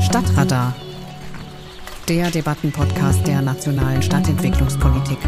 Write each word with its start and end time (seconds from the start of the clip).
Stadtradar, 0.00 0.74
der 2.08 2.30
Debattenpodcast 2.30 3.26
der 3.26 3.42
nationalen 3.42 4.02
Stadtentwicklungspolitik. 4.02 5.18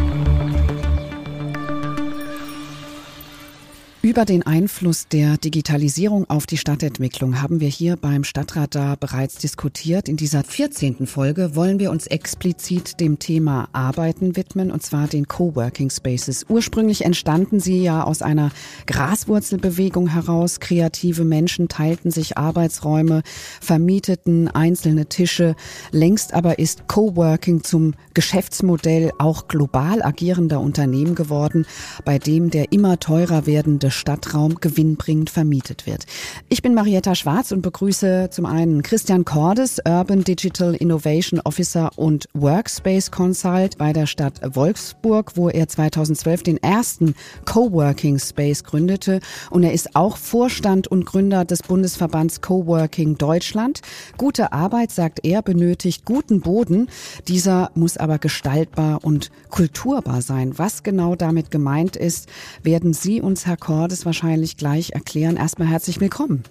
Über 4.09 4.25
den 4.25 4.41
Einfluss 4.41 5.07
der 5.07 5.37
Digitalisierung 5.37 6.27
auf 6.31 6.47
die 6.47 6.57
Stadtentwicklung 6.57 7.43
haben 7.43 7.59
wir 7.59 7.67
hier 7.67 7.95
beim 7.95 8.23
Stadtrat 8.23 8.73
da 8.73 8.95
bereits 8.95 9.35
diskutiert. 9.35 10.09
In 10.09 10.17
dieser 10.17 10.43
14. 10.43 11.05
Folge 11.05 11.55
wollen 11.55 11.77
wir 11.77 11.91
uns 11.91 12.07
explizit 12.07 12.99
dem 12.99 13.19
Thema 13.19 13.69
Arbeiten 13.71 14.35
widmen, 14.35 14.71
und 14.71 14.81
zwar 14.81 15.07
den 15.07 15.27
Coworking 15.27 15.91
Spaces. 15.91 16.47
Ursprünglich 16.49 17.05
entstanden 17.05 17.59
sie 17.59 17.83
ja 17.83 18.03
aus 18.03 18.23
einer 18.23 18.49
Graswurzelbewegung 18.87 20.07
heraus. 20.07 20.59
Kreative 20.59 21.23
Menschen 21.23 21.67
teilten 21.67 22.09
sich 22.09 22.35
Arbeitsräume, 22.35 23.21
vermieteten 23.61 24.47
einzelne 24.47 25.05
Tische. 25.05 25.55
Längst 25.91 26.33
aber 26.33 26.57
ist 26.57 26.87
Coworking 26.87 27.63
zum 27.63 27.93
Geschäftsmodell 28.15 29.11
auch 29.19 29.47
global 29.47 30.01
agierender 30.01 30.61
Unternehmen 30.61 31.13
geworden, 31.13 31.67
bei 32.05 32.17
dem 32.17 32.49
der 32.49 32.71
immer 32.71 32.99
teurer 32.99 33.45
werdende 33.45 33.91
Stadtraum 33.99 34.55
gewinnbringend 34.55 35.29
vermietet 35.29 35.85
wird. 35.85 36.05
Ich 36.47 36.63
bin 36.63 36.73
Marietta 36.73 37.13
Schwarz 37.13 37.51
und 37.51 37.61
begrüße 37.61 38.29
zum 38.31 38.45
einen 38.45 38.81
Christian 38.81 39.25
Cordes, 39.25 39.79
Urban 39.85 40.23
Digital 40.23 40.73
Innovation 40.73 41.39
Officer 41.43 41.91
und 41.95 42.27
Workspace 42.33 43.11
Consult 43.11 43.77
bei 43.77 43.93
der 43.93 44.07
Stadt 44.07 44.41
Wolfsburg, 44.55 45.33
wo 45.35 45.49
er 45.49 45.67
2012 45.67 46.43
den 46.43 46.57
ersten 46.57 47.13
Coworking 47.45 48.17
Space 48.17 48.63
gründete. 48.63 49.19
Und 49.49 49.63
er 49.63 49.73
ist 49.73 49.95
auch 49.95 50.17
Vorstand 50.17 50.87
und 50.87 51.05
Gründer 51.05 51.45
des 51.45 51.61
Bundesverbands 51.61 52.41
Coworking 52.41 53.17
Deutschland. 53.17 53.81
Gute 54.17 54.53
Arbeit, 54.53 54.91
sagt 54.91 55.19
er, 55.23 55.41
benötigt 55.41 56.05
guten 56.05 56.41
Boden. 56.41 56.87
Dieser 57.27 57.71
muss 57.75 57.97
aber 57.97 58.17
gestaltbar 58.17 59.03
und 59.03 59.31
kulturbar 59.49 60.21
sein. 60.21 60.57
Was 60.57 60.83
genau 60.83 61.15
damit 61.15 61.51
gemeint 61.51 61.95
ist, 61.95 62.29
werden 62.63 62.93
Sie 62.93 63.21
uns, 63.21 63.45
Herr 63.45 63.57
Cordes, 63.57 63.88
Cordes 63.89 64.05
wahrscheinlich 64.05 64.55
gleich 64.55 64.91
erklären. 64.91 65.35
Erstmal 65.35 65.67
herzlich 65.67 65.99
willkommen. 65.99 66.43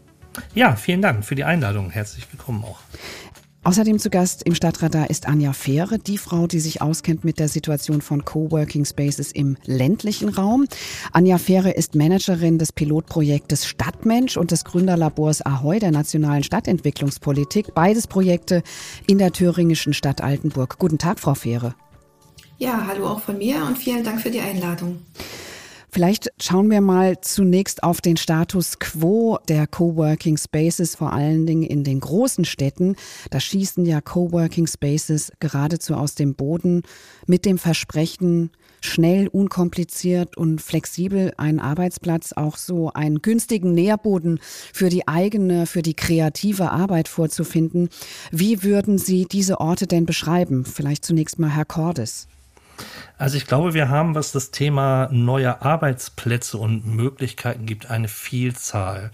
Ja, 0.57 0.75
vielen 0.75 1.03
Dank 1.03 1.25
für 1.25 1.37
die 1.37 1.45
Einladung. 1.45 1.89
Herzlich 1.91 2.27
willkommen 2.33 2.65
auch. 2.65 2.81
Außerdem 3.63 4.01
zu 4.01 4.11
Gast 4.11 4.43
im 4.43 4.57
Stadtradar 4.57 5.09
ist 5.09 5.29
Anja 5.29 5.53
Fähre, 5.53 6.01
die 6.01 6.19
Frau, 6.19 6.49
die 6.49 6.59
sich 6.59 6.83
auskennt 6.83 7.25
mit 7.25 7.39
der 7.39 7.47
Situation 7.47 8.01
von 8.01 8.25
Coworking 8.25 8.85
Spaces 8.85 9.31
im 9.31 9.57
ländlichen 9.67 10.31
Raum. 10.31 10.67
Anja 11.13 11.39
Fähre 11.39 11.71
ist 11.71 11.95
Managerin 11.95 12.59
des 12.59 12.73
Pilotprojektes 12.73 13.69
Stadtmensch 13.69 14.37
und 14.37 14.51
des 14.51 14.65
Gründerlabors 14.65 15.41
Ahoy 15.43 15.79
der 15.79 15.93
nationalen 15.93 16.43
Stadtentwicklungspolitik. 16.43 17.73
Beides 17.73 18.09
Projekte 18.09 18.65
in 19.07 19.19
der 19.19 19.31
thüringischen 19.31 19.95
Stadt 19.95 20.23
Altenburg. 20.23 20.81
Guten 20.81 20.99
Tag, 20.99 21.21
Frau 21.21 21.35
Fähre. 21.35 21.77
Ja, 22.59 22.89
hallo 22.89 23.07
auch 23.07 23.21
von 23.21 23.39
mir 23.39 23.65
und 23.65 23.79
vielen 23.79 24.03
Dank 24.03 24.21
für 24.21 24.33
die 24.33 24.41
Einladung. 24.41 24.99
Vielleicht 25.91 26.29
schauen 26.41 26.71
wir 26.71 26.83
mal 26.83 27.21
zunächst 27.23 27.83
auf 27.83 28.01
den 28.01 28.19
Status 28.19 28.79
quo 28.79 29.39
der 29.49 29.67
Coworking 29.67 30.37
Spaces, 30.37 30.95
vor 30.95 31.13
allen 31.13 31.47
Dingen 31.47 31.63
in 31.63 31.83
den 31.83 32.01
großen 32.01 32.45
Städten. 32.45 32.97
Da 33.31 33.41
schießen 33.41 33.87
ja 33.87 34.01
Coworking 34.03 34.67
Spaces 34.67 35.33
geradezu 35.41 35.95
aus 35.95 36.15
dem 36.15 36.35
Boden 36.35 36.83
mit 37.27 37.47
dem 37.47 37.57
Versprechen, 37.57 38.51
schnell, 38.81 39.29
unkompliziert 39.29 40.37
und 40.37 40.61
flexibel 40.61 41.33
einen 41.39 41.59
Arbeitsplatz, 41.59 42.33
auch 42.33 42.59
so 42.59 42.93
einen 42.93 43.23
günstigen 43.23 43.73
Nährboden 43.73 44.41
für 44.73 44.91
die 44.91 45.09
eigene, 45.09 45.67
für 45.67 45.83
die 45.83 45.95
kreative 45.95 46.71
Arbeit 46.71 47.09
vorzufinden. 47.09 47.89
Wie 48.31 48.63
würden 48.63 48.99
Sie 48.99 49.25
diese 49.25 49.59
Orte 49.59 49.87
denn 49.87 50.05
beschreiben? 50.05 50.65
Vielleicht 50.67 51.05
zunächst 51.05 51.39
mal 51.39 51.51
Herr 51.51 51.65
Cordes. 51.65 52.29
Also 53.19 53.37
ich 53.37 53.47
glaube, 53.47 53.75
wir 53.75 53.89
haben, 53.89 54.15
was 54.15 54.31
das 54.31 54.53
Thema 54.53 55.09
neuer 55.11 55.59
Arbeitsplätze 55.61 56.57
und 56.57 56.87
Möglichkeiten 56.87 57.67
gibt, 57.67 57.91
eine 57.91 58.07
Vielzahl. 58.07 59.11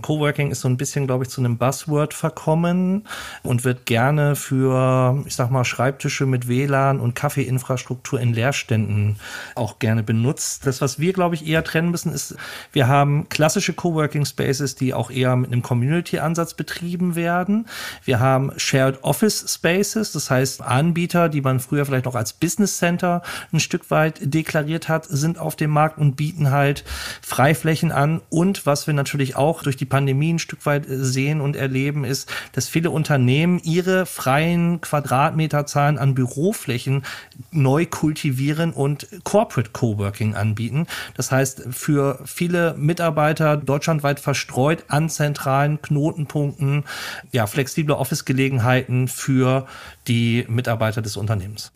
Coworking 0.00 0.52
ist 0.52 0.60
so 0.60 0.68
ein 0.68 0.76
bisschen, 0.76 1.08
glaube 1.08 1.24
ich, 1.24 1.30
zu 1.30 1.40
einem 1.40 1.58
Buzzword 1.58 2.14
verkommen 2.14 3.04
und 3.42 3.64
wird 3.64 3.84
gerne 3.84 4.36
für, 4.36 5.24
ich 5.26 5.34
sag 5.34 5.50
mal, 5.50 5.64
Schreibtische 5.64 6.24
mit 6.24 6.46
WLAN 6.46 7.00
und 7.00 7.16
Kaffeeinfrastruktur 7.16 8.20
in 8.20 8.32
Leerständen 8.32 9.16
auch 9.56 9.80
gerne 9.80 10.04
benutzt. 10.04 10.64
Das, 10.64 10.80
was 10.80 11.00
wir, 11.00 11.12
glaube 11.12 11.34
ich, 11.34 11.44
eher 11.44 11.64
trennen 11.64 11.90
müssen, 11.90 12.12
ist, 12.12 12.36
wir 12.72 12.86
haben 12.86 13.28
klassische 13.28 13.72
Coworking 13.72 14.24
Spaces, 14.24 14.76
die 14.76 14.94
auch 14.94 15.10
eher 15.10 15.34
mit 15.34 15.50
einem 15.50 15.62
Community-Ansatz 15.62 16.54
betrieben 16.54 17.16
werden. 17.16 17.66
Wir 18.04 18.20
haben 18.20 18.52
Shared 18.56 19.02
Office 19.02 19.52
Spaces, 19.52 20.12
das 20.12 20.30
heißt 20.30 20.62
Anbieter, 20.62 21.28
die 21.28 21.40
man 21.40 21.58
früher 21.58 21.84
vielleicht 21.84 22.04
noch 22.04 22.14
als 22.14 22.32
Business 22.32 22.78
Center 22.78 23.22
ein 23.52 23.60
Stück 23.60 23.90
weit 23.90 24.20
deklariert 24.22 24.88
hat, 24.88 25.06
sind 25.06 25.38
auf 25.38 25.56
dem 25.56 25.70
Markt 25.70 25.98
und 25.98 26.16
bieten 26.16 26.50
halt 26.50 26.84
Freiflächen 27.22 27.92
an. 27.92 28.20
Und 28.28 28.66
was 28.66 28.86
wir 28.86 28.94
natürlich 28.94 29.36
auch 29.36 29.62
durch 29.62 29.76
die 29.76 29.84
Pandemie 29.84 30.34
ein 30.34 30.38
Stück 30.38 30.66
weit 30.66 30.84
sehen 30.88 31.40
und 31.40 31.56
erleben, 31.56 32.04
ist, 32.04 32.30
dass 32.52 32.68
viele 32.68 32.90
Unternehmen 32.90 33.60
ihre 33.62 34.06
freien 34.06 34.80
Quadratmeterzahlen 34.80 35.98
an 35.98 36.14
Büroflächen 36.14 37.04
neu 37.50 37.86
kultivieren 37.86 38.72
und 38.72 39.08
Corporate 39.24 39.70
Coworking 39.70 40.34
anbieten. 40.34 40.86
Das 41.14 41.32
heißt, 41.32 41.64
für 41.70 42.20
viele 42.24 42.74
Mitarbeiter 42.74 43.56
deutschlandweit 43.56 44.20
verstreut 44.20 44.84
an 44.88 45.08
zentralen 45.08 45.80
Knotenpunkten, 45.80 46.84
ja, 47.32 47.46
flexible 47.46 47.94
Office-Gelegenheiten 47.94 49.08
für 49.08 49.66
die 50.06 50.44
Mitarbeiter 50.48 51.02
des 51.02 51.16
Unternehmens. 51.16 51.72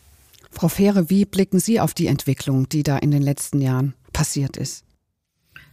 Frau 0.53 0.69
Fähre, 0.69 1.11
wie 1.11 1.25
blicken 1.25 1.59
Sie 1.59 1.81
auf 1.81 1.95
die 1.95 2.07
Entwicklung, 2.07 2.69
die 2.69 2.83
da 2.83 2.99
in 2.99 3.11
den 3.11 3.23
letzten 3.23 3.61
Jahren 3.61 3.95
passiert 4.13 4.57
ist? 4.57 4.85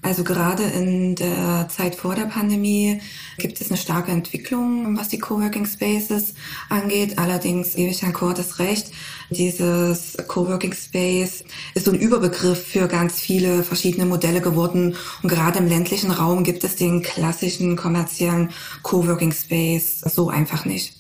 Also 0.02 0.24
gerade 0.24 0.64
in 0.64 1.16
der 1.16 1.68
Zeit 1.68 1.94
vor 1.94 2.16
der 2.16 2.24
Pandemie 2.24 3.02
gibt 3.38 3.60
es 3.60 3.70
eine 3.70 3.78
starke 3.78 4.12
Entwicklung, 4.12 4.98
was 4.98 5.10
die 5.10 5.20
Coworking 5.20 5.66
Spaces 5.66 6.36
angeht. 6.70 7.20
Allerdings 7.20 7.76
gebe 7.76 7.92
ich 7.92 8.02
Herrn 8.02 8.14
Cortes 8.14 8.60
recht. 8.60 8.92
Dieses 9.30 10.16
Coworking 10.28 10.74
Space 10.74 11.44
ist 11.76 11.86
so 11.86 11.92
ein 11.92 12.00
Überbegriff 12.00 12.66
für 12.66 12.88
ganz 12.88 13.20
viele 13.20 13.62
verschiedene 13.64 14.06
Modelle 14.06 14.40
geworden. 14.40 14.96
Und 15.22 15.30
gerade 15.30 15.60
im 15.60 15.68
ländlichen 15.68 16.12
Raum 16.12 16.46
gibt 16.46 16.64
es 16.64 16.78
den 16.78 17.02
klassischen 17.02 17.76
kommerziellen 17.76 18.52
Coworking 18.84 19.34
Space 19.34 20.00
so 20.00 20.30
einfach 20.30 20.64
nicht. 20.64 20.99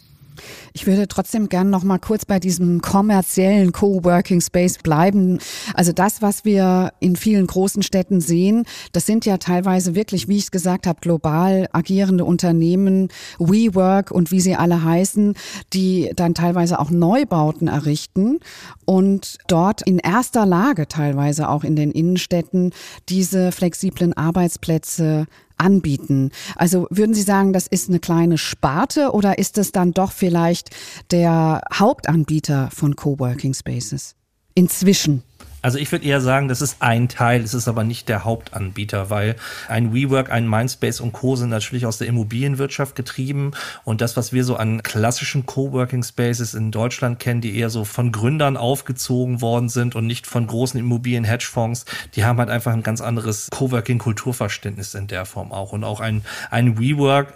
Ich 0.73 0.88
würde 0.88 1.07
trotzdem 1.07 1.50
gern 1.50 1.69
noch 1.69 1.83
mal 1.83 2.00
kurz 2.00 2.25
bei 2.25 2.39
diesem 2.39 2.81
kommerziellen 2.81 3.72
Coworking 3.72 4.41
Space 4.41 4.77
bleiben. 4.77 5.39
Also 5.73 5.91
das, 5.91 6.22
was 6.22 6.45
wir 6.45 6.91
in 7.00 7.16
vielen 7.16 7.47
großen 7.47 7.83
Städten 7.83 8.22
sehen, 8.22 8.66
das 8.91 9.05
sind 9.05 9.25
ja 9.25 9.38
teilweise 9.38 9.95
wirklich, 9.95 10.28
wie 10.28 10.38
ich 10.38 10.44
es 10.44 10.51
gesagt 10.51 10.88
habe, 10.88 10.99
global 11.01 11.67
agierende 11.72 12.25
Unternehmen, 12.25 13.09
WeWork 13.39 14.11
und 14.11 14.31
wie 14.31 14.41
sie 14.41 14.55
alle 14.55 14.83
heißen, 14.83 15.35
die 15.73 16.11
dann 16.16 16.33
teilweise 16.33 16.79
auch 16.79 16.89
Neubauten 16.89 17.67
errichten 17.67 18.39
und 18.85 19.38
dort 19.47 19.81
in 19.81 19.99
erster 19.99 20.45
Lage 20.45 20.88
teilweise 20.88 21.49
auch 21.49 21.63
in 21.63 21.75
den 21.75 21.91
Innenstädten 21.91 22.72
diese 23.07 23.51
flexiblen 23.51 24.13
Arbeitsplätze 24.13 25.28
anbieten. 25.59 26.31
Also 26.56 26.88
würden 26.90 27.14
Sie 27.14 27.22
sagen, 27.22 27.53
das 27.53 27.68
ist 27.68 27.90
eine 27.90 28.00
kleine 28.00 28.38
Sparte 28.38 29.12
oder 29.12 29.38
ist 29.38 29.58
es 29.58 29.72
dann 29.72 29.92
doch 29.92 30.12
vielleicht 30.12 30.70
der 31.12 31.62
Hauptanbieter 31.74 32.70
von 32.74 32.96
Coworking 32.96 33.53
Spaces? 33.53 34.16
Inzwischen. 34.56 35.24
Also 35.62 35.78
ich 35.78 35.92
würde 35.92 36.06
eher 36.06 36.22
sagen, 36.22 36.47
das 36.47 36.62
ist 36.62 36.78
ein 36.80 37.09
Teil, 37.09 37.42
es 37.42 37.53
ist 37.53 37.68
aber 37.68 37.84
nicht 37.84 38.08
der 38.08 38.24
Hauptanbieter, 38.24 39.09
weil 39.09 39.36
ein 39.68 39.94
WeWork, 39.94 40.31
ein 40.31 40.47
Mindspace 40.47 41.02
und 41.02 41.12
Co. 41.12 41.36
sind 41.36 41.50
natürlich 41.50 41.86
aus 41.86 41.97
der 41.97 42.08
Immobilienwirtschaft 42.08 42.96
getrieben 42.96 43.52
und 43.84 44.02
das, 44.02 44.16
was 44.16 44.32
wir 44.32 44.44
so 44.44 44.56
an 44.56 44.84
klassischen 44.84 45.46
Coworking 45.46 46.03
Spaces 46.03 46.53
in 46.53 46.72
Deutschland 46.72 47.20
kennen, 47.20 47.41
die 47.41 47.58
eher 47.58 47.70
so 47.70 47.84
von 47.84 48.11
Gründern 48.11 48.58
aufgezogen 48.58 49.41
worden 49.41 49.70
sind 49.70 49.96
und 49.96 50.08
nicht 50.08 50.28
von 50.28 50.47
großen 50.47 50.79
Immobilien-Hedgefonds, 50.79 51.85
die 52.16 52.23
haben 52.23 52.40
halt 52.40 52.50
einfach 52.50 52.72
ein 52.72 52.84
ganz 52.84 53.02
anderes 53.02 53.50
Coworking-Kulturverständnis 53.52 54.96
in 54.96 55.08
der 55.08 55.26
Form 55.26 55.52
auch. 55.52 55.73
Und 55.73 55.84
auch 55.84 56.00
ein, 56.00 56.23
ein 56.52 56.79
WeWork 56.79 57.34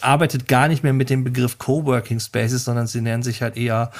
arbeitet 0.00 0.48
gar 0.48 0.68
nicht 0.68 0.82
mehr 0.82 0.92
mit 0.92 1.10
dem 1.10 1.24
Begriff 1.24 1.58
Coworking 1.58 2.20
Spaces, 2.20 2.64
sondern 2.64 2.86
sie 2.86 3.00
nennen 3.00 3.22
sich 3.22 3.42
halt 3.42 3.56
eher 3.56 3.90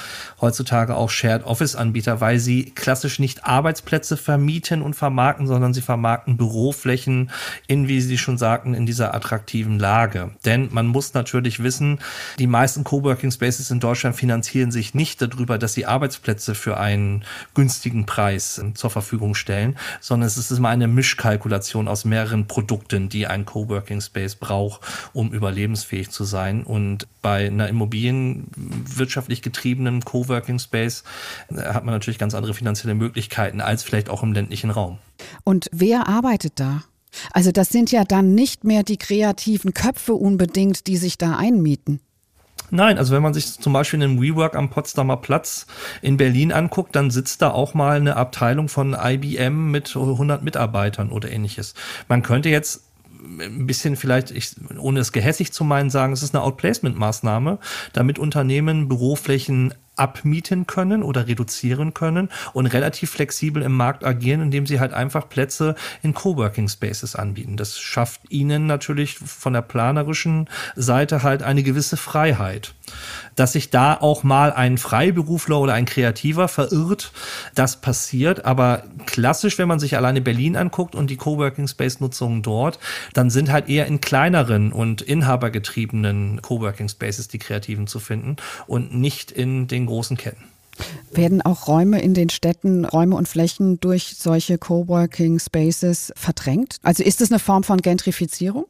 heutzutage 0.41 0.97
auch 0.97 1.11
Shared 1.11 1.45
Office 1.45 1.77
Anbieter, 1.77 2.21
weil 2.21 2.39
sie 2.39 2.67
klassisch 2.71 3.19
nicht 3.19 3.36
nicht 3.37 3.47
Arbeitsplätze 3.47 4.17
vermieten 4.17 4.83
und 4.83 4.95
vermarkten, 4.95 5.47
sondern 5.47 5.75
sie 5.75 5.83
vermarkten 5.83 6.37
Büroflächen 6.37 7.31
in, 7.67 7.89
wie 7.89 8.01
Sie 8.01 8.19
schon 8.19 8.39
sagten, 8.39 8.75
in 8.75 8.87
dieser 8.87 9.15
attraktiven 9.15 9.79
Lage. 9.79 10.31
Denn 10.45 10.69
man 10.73 10.87
muss 10.87 11.15
natürlich 11.15 11.63
wissen, 11.63 11.99
die 12.39 12.47
meisten 12.47 12.85
Coworking 12.85 13.31
Spaces 13.31 13.71
in 13.71 13.81
Deutschland 13.81 14.17
finanzieren 14.17 14.71
sich 14.71 14.95
nicht 14.95 15.21
darüber, 15.21 15.59
dass 15.59 15.75
sie 15.75 15.87
Arbeitsplätze 15.87 16.55
für 16.55 16.79
einen 16.79 17.25
günstigen 17.55 18.07
Preis 18.07 18.63
zur 18.75 18.91
Verfügung 18.91 19.35
stellen, 19.35 19.77
sondern 20.01 20.27
es 20.27 20.37
ist 20.37 20.51
immer 20.51 20.71
eine 20.71 20.89
Mischkalkulation 20.89 21.89
aus 21.89 22.05
mehreren 22.05 22.47
Produkten, 22.47 23.09
die 23.09 23.27
ein 23.27 23.45
Coworking 23.45 24.01
Space 24.01 24.37
braucht, 24.37 24.81
um 25.13 25.33
überlebensfähig 25.33 26.11
zu 26.11 26.25
sein. 26.25 26.63
Und 26.63 27.07
bei 27.23 27.47
einer 27.47 27.69
immobilienwirtschaftlich 27.69 29.43
getriebenen 29.43 30.05
Coworking 30.05 30.59
Space 30.59 31.05
äh, 31.51 31.57
hat 31.57 31.85
man 31.85 31.93
natürlich 31.93 32.19
ganz 32.19 32.35
andere 32.35 32.55
finanzielle 32.55 32.95
Möglichkeiten 32.95 33.26
als 33.37 33.83
vielleicht 33.83 34.09
auch 34.09 34.23
im 34.23 34.33
ländlichen 34.33 34.71
Raum. 34.71 34.99
Und 35.45 35.69
wer 35.73 36.09
arbeitet 36.09 36.55
da? 36.61 36.83
Also 37.33 37.53
das 37.53 37.71
sind 37.71 37.91
ja 37.91 38.05
dann 38.05 38.35
nicht 38.35 38.65
mehr 38.65 38.83
die 38.83 38.99
kreativen 38.99 39.73
Köpfe 39.73 40.15
unbedingt, 40.15 40.87
die 40.87 40.97
sich 40.97 41.19
da 41.19 41.37
einmieten. 41.37 42.01
Nein, 42.71 42.99
also 42.99 43.15
wenn 43.15 43.23
man 43.23 43.33
sich 43.33 43.61
zum 43.61 43.73
Beispiel 43.73 44.03
einen 44.03 44.21
WeWork 44.21 44.57
am 44.57 44.71
Potsdamer 44.71 45.19
Platz 45.19 45.67
in 46.03 46.17
Berlin 46.17 46.53
anguckt, 46.53 46.97
dann 46.97 47.11
sitzt 47.11 47.43
da 47.43 47.51
auch 47.51 47.75
mal 47.75 47.97
eine 47.97 48.17
Abteilung 48.17 48.69
von 48.69 48.97
IBM 49.01 49.71
mit 49.71 49.95
100 49.95 50.43
Mitarbeitern 50.43 51.11
oder 51.11 51.31
ähnliches. 51.31 51.75
Man 52.09 52.23
könnte 52.23 52.49
jetzt 52.49 52.83
ein 53.41 53.67
bisschen 53.67 53.97
vielleicht, 53.97 54.31
ich, 54.31 54.55
ohne 54.79 55.01
es 55.01 55.13
gehässig 55.13 55.53
zu 55.53 55.65
meinen, 55.65 55.91
sagen, 55.91 56.13
es 56.13 56.23
ist 56.23 56.35
eine 56.35 56.45
Outplacement-Maßnahme, 56.45 57.59
damit 57.93 58.19
Unternehmen 58.19 58.89
Büroflächen 58.89 59.75
abmieten 59.97 60.67
können 60.67 61.03
oder 61.03 61.27
reduzieren 61.27 61.95
können 61.95 62.29
und 62.53 62.67
relativ 62.67 63.11
flexibel 63.11 63.63
im 63.63 63.73
Markt 63.73 64.05
agieren, 64.05 64.43
indem 64.43 64.67
sie 64.67 64.81
halt 64.81 64.93
einfach 64.93 65.29
Plätze 65.29 65.75
in 66.03 66.15
Coworking 66.15 66.69
Spaces 66.69 67.17
anbieten. 67.17 67.57
Das 67.57 67.79
schafft 67.79 68.21
ihnen 68.31 68.67
natürlich 68.67 69.19
von 69.19 69.53
der 69.53 69.63
planerischen 69.63 70.49
Seite 70.75 71.23
halt 71.23 71.43
eine 71.43 71.63
gewisse 71.63 71.97
Freiheit 71.97 72.75
dass 73.35 73.53
sich 73.53 73.71
da 73.71 73.95
auch 73.95 74.23
mal 74.23 74.53
ein 74.53 74.79
Freiberufler 74.79 75.59
oder 75.59 75.75
ein 75.75 75.85
Kreativer 75.85 76.49
verirrt. 76.49 77.13
Das 77.55 77.81
passiert, 77.81 78.45
aber 78.45 78.85
klassisch, 79.05 79.59
wenn 79.59 79.69
man 79.69 79.79
sich 79.79 79.97
alleine 79.97 80.21
Berlin 80.21 80.57
anguckt 80.57 80.95
und 80.95 81.11
die 81.11 81.17
Coworking 81.17 81.69
Space 81.69 82.01
Nutzungen 82.01 82.43
dort, 82.43 82.79
dann 83.13 83.31
sind 83.31 83.51
halt 83.51 83.69
eher 83.69 83.87
in 83.87 84.01
kleineren 84.01 84.73
und 84.73 85.03
inhabergetriebenen 85.03 86.41
Coworking 86.43 86.89
Spaces 86.89 87.29
die 87.29 87.39
Kreativen 87.39 87.87
zu 87.87 88.01
finden 88.01 88.37
und 88.67 88.95
nicht 88.95 89.31
in 89.31 89.69
den 89.69 89.86
großen 89.87 90.17
Ketten. 90.17 90.45
Werden 91.11 91.41
auch 91.41 91.69
Räume 91.69 92.03
in 92.03 92.13
den 92.13 92.29
Städten, 92.29 92.85
Räume 92.85 93.17
und 93.17 93.29
Flächen 93.29 93.81
durch 93.81 94.17
solche 94.19 94.59
Coworking 94.59 95.39
Spaces 95.39 96.13
verdrängt? 96.17 96.77
Also 96.83 97.03
ist 97.03 97.21
es 97.21 97.31
eine 97.31 97.39
Form 97.39 97.65
von 97.65 97.81
Gentrifizierung? 97.81 98.67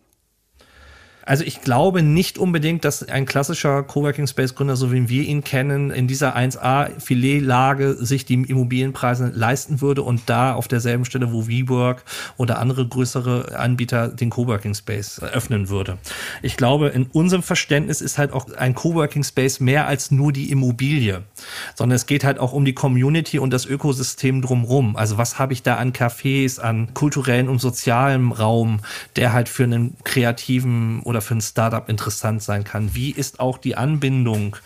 Also 1.27 1.43
ich 1.45 1.61
glaube 1.61 2.03
nicht 2.03 2.39
unbedingt, 2.39 2.85
dass 2.85 3.07
ein 3.07 3.27
klassischer 3.27 3.83
Coworking 3.83 4.29
Space 4.29 4.55
Gründer, 4.55 4.77
so 4.77 4.93
wie 4.93 5.09
wir 5.09 5.25
ihn 5.25 5.43
kennen, 5.43 5.91
in 5.91 6.07
dieser 6.07 6.37
1A 6.37 7.01
Filetlage 7.01 7.95
sich 7.95 8.25
die 8.25 8.35
Immobilienpreise 8.35 9.33
leisten 9.35 9.81
würde 9.81 10.03
und 10.03 10.23
da 10.27 10.55
auf 10.55 10.69
derselben 10.69 11.05
Stelle, 11.05 11.33
wo 11.33 11.49
WeWork 11.49 12.05
oder 12.37 12.61
andere 12.61 12.87
größere 12.87 13.59
Anbieter 13.59 14.07
den 14.07 14.31
Coworking 14.31 14.75
Space 14.75 15.21
öffnen 15.21 15.69
würde. 15.69 15.99
Ich 16.43 16.57
glaube, 16.57 16.89
in 16.89 17.07
unserem 17.07 17.43
Verständnis 17.43 18.01
ist 18.01 18.19
halt 18.19 18.33
auch 18.33 18.53
ein 18.53 18.77
Coworking 18.77 19.25
Space 19.25 19.59
mehr 19.59 19.89
als 19.89 20.13
nur 20.13 20.33
die 20.33 20.53
Immobilie, 20.53 21.23
sondern 21.75 21.97
es 21.97 22.07
geht 22.07 22.23
halt 22.23 22.39
auch 22.39 22.53
um 22.53 22.65
die 22.65 22.75
Community 22.75 23.41
und 23.41 23.51
das 23.51 23.67
Ökosystem 23.67 24.43
drumrum. 24.43 24.95
Also 24.95 25.19
was 25.19 25.41
habe 25.41 25.53
ich 25.53 25.65
da 25.65 25.75
an 25.75 25.93
Cafés, 25.93 26.61
an 26.61 26.95
kulturellen 26.95 27.49
und 27.49 27.61
sozialem 27.61 28.31
Raum, 28.31 28.79
der 29.17 29.33
halt 29.33 29.49
für 29.49 29.65
einen 29.65 29.97
kreativen 30.05 31.01
oder 31.01 31.16
oder 31.17 31.23
für 31.23 31.35
ein 31.35 31.41
Startup 31.41 31.89
interessant 31.89 32.43
sein 32.43 32.63
kann. 32.63 32.95
Wie 32.95 33.11
ist 33.11 33.41
auch 33.41 33.57
die 33.57 33.75
Anbindung 33.75 34.57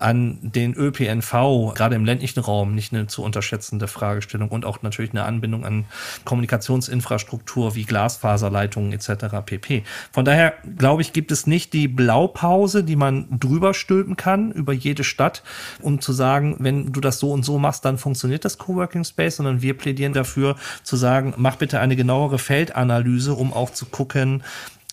an 0.00 0.38
den 0.40 0.72
ÖPNV, 0.72 1.74
gerade 1.74 1.96
im 1.96 2.06
ländlichen 2.06 2.40
Raum, 2.40 2.74
nicht 2.74 2.94
eine 2.94 3.08
zu 3.08 3.22
unterschätzende 3.22 3.88
Fragestellung 3.88 4.48
und 4.48 4.64
auch 4.64 4.80
natürlich 4.80 5.10
eine 5.10 5.24
Anbindung 5.24 5.66
an 5.66 5.84
Kommunikationsinfrastruktur 6.24 7.74
wie 7.74 7.84
Glasfaserleitungen 7.84 8.92
etc. 8.92 9.36
pp. 9.44 9.84
Von 10.10 10.24
daher 10.24 10.54
glaube 10.78 11.02
ich, 11.02 11.12
gibt 11.12 11.30
es 11.30 11.46
nicht 11.46 11.74
die 11.74 11.88
Blaupause, 11.88 12.84
die 12.84 12.96
man 12.96 13.26
drüber 13.38 13.74
stülpen 13.74 14.16
kann 14.16 14.50
über 14.50 14.72
jede 14.72 15.04
Stadt, 15.04 15.42
um 15.82 16.00
zu 16.00 16.14
sagen, 16.14 16.56
wenn 16.58 16.90
du 16.90 17.02
das 17.02 17.18
so 17.18 17.32
und 17.32 17.44
so 17.44 17.58
machst, 17.58 17.84
dann 17.84 17.98
funktioniert 17.98 18.46
das 18.46 18.56
Coworking 18.56 19.04
Space, 19.04 19.36
sondern 19.36 19.60
wir 19.60 19.76
plädieren 19.76 20.14
dafür 20.14 20.56
zu 20.84 20.96
sagen, 20.96 21.34
mach 21.36 21.56
bitte 21.56 21.80
eine 21.80 21.96
genauere 21.96 22.38
Feldanalyse, 22.38 23.34
um 23.34 23.52
auch 23.52 23.70
zu 23.70 23.84
gucken, 23.84 24.42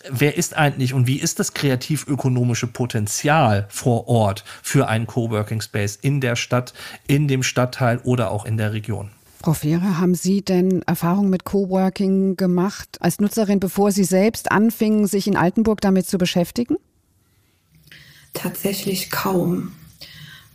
wer 0.10 0.38
ist 0.38 0.56
eigentlich 0.56 0.94
und 0.94 1.08
wie 1.08 1.20
ist 1.20 1.40
das 1.40 1.54
kreativ-ökonomische 1.54 2.68
Potenzial 2.68 3.66
vor 3.70 4.08
Ort 4.08 4.44
für 4.62 4.88
einen 4.88 5.08
Coworking 5.08 5.62
Space 5.62 5.98
in 6.02 6.22
der 6.22 6.36
Stadt, 6.36 6.74
in 7.08 7.28
dem 7.28 7.44
Stadtteil 7.44 8.00
oder 8.04 8.32
auch 8.32 8.46
in 8.46 8.58
der 8.58 8.74
Region? 8.74 9.12
Frau 9.42 9.54
Fehre, 9.54 10.00
haben 10.00 10.16
Sie 10.16 10.42
denn 10.42 10.82
Erfahrung 10.84 11.30
mit 11.30 11.44
Coworking 11.44 12.36
gemacht 12.36 12.98
als 13.00 13.20
Nutzerin, 13.20 13.60
bevor 13.60 13.92
Sie 13.92 14.04
selbst 14.04 14.52
anfingen, 14.52 15.06
sich 15.06 15.28
in 15.28 15.38
Altenburg 15.38 15.82
damit 15.82 16.08
zu 16.08 16.18
beschäftigen? 16.18 16.78
Tatsächlich 18.34 19.12
kaum 19.12 19.74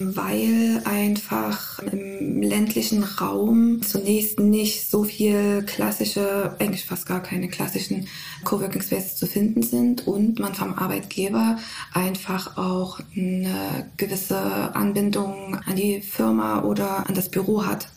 weil 0.01 0.81
einfach 0.87 1.79
im 1.81 2.41
ländlichen 2.41 3.05
Raum 3.05 3.83
zunächst 3.83 4.41
nicht 4.41 4.91
so 4.91 5.05
viel 5.05 5.63
klassische, 5.65 6.57
eigentlich 6.59 6.87
fast 6.87 7.07
gar 7.07 7.23
keine 7.23 7.49
klassischen 7.49 8.09
Coworking 8.45 8.81
Spaces 8.81 9.17
zu 9.17 9.27
finden 9.27 9.63
sind 9.63 10.07
und 10.07 10.39
man 10.39 10.55
vom 10.55 10.73
Arbeitgeber 10.73 11.59
einfach 11.93 12.57
auch 12.57 13.01
eine 13.15 13.91
gewisse 13.99 14.75
Anbindung 14.75 15.61
an 15.67 15.77
die 15.77 16.01
Firma 16.01 16.63
oder 16.63 17.07
an 17.07 17.15
das 17.15 17.29
Büro 17.29 17.67
hat. 17.67 17.89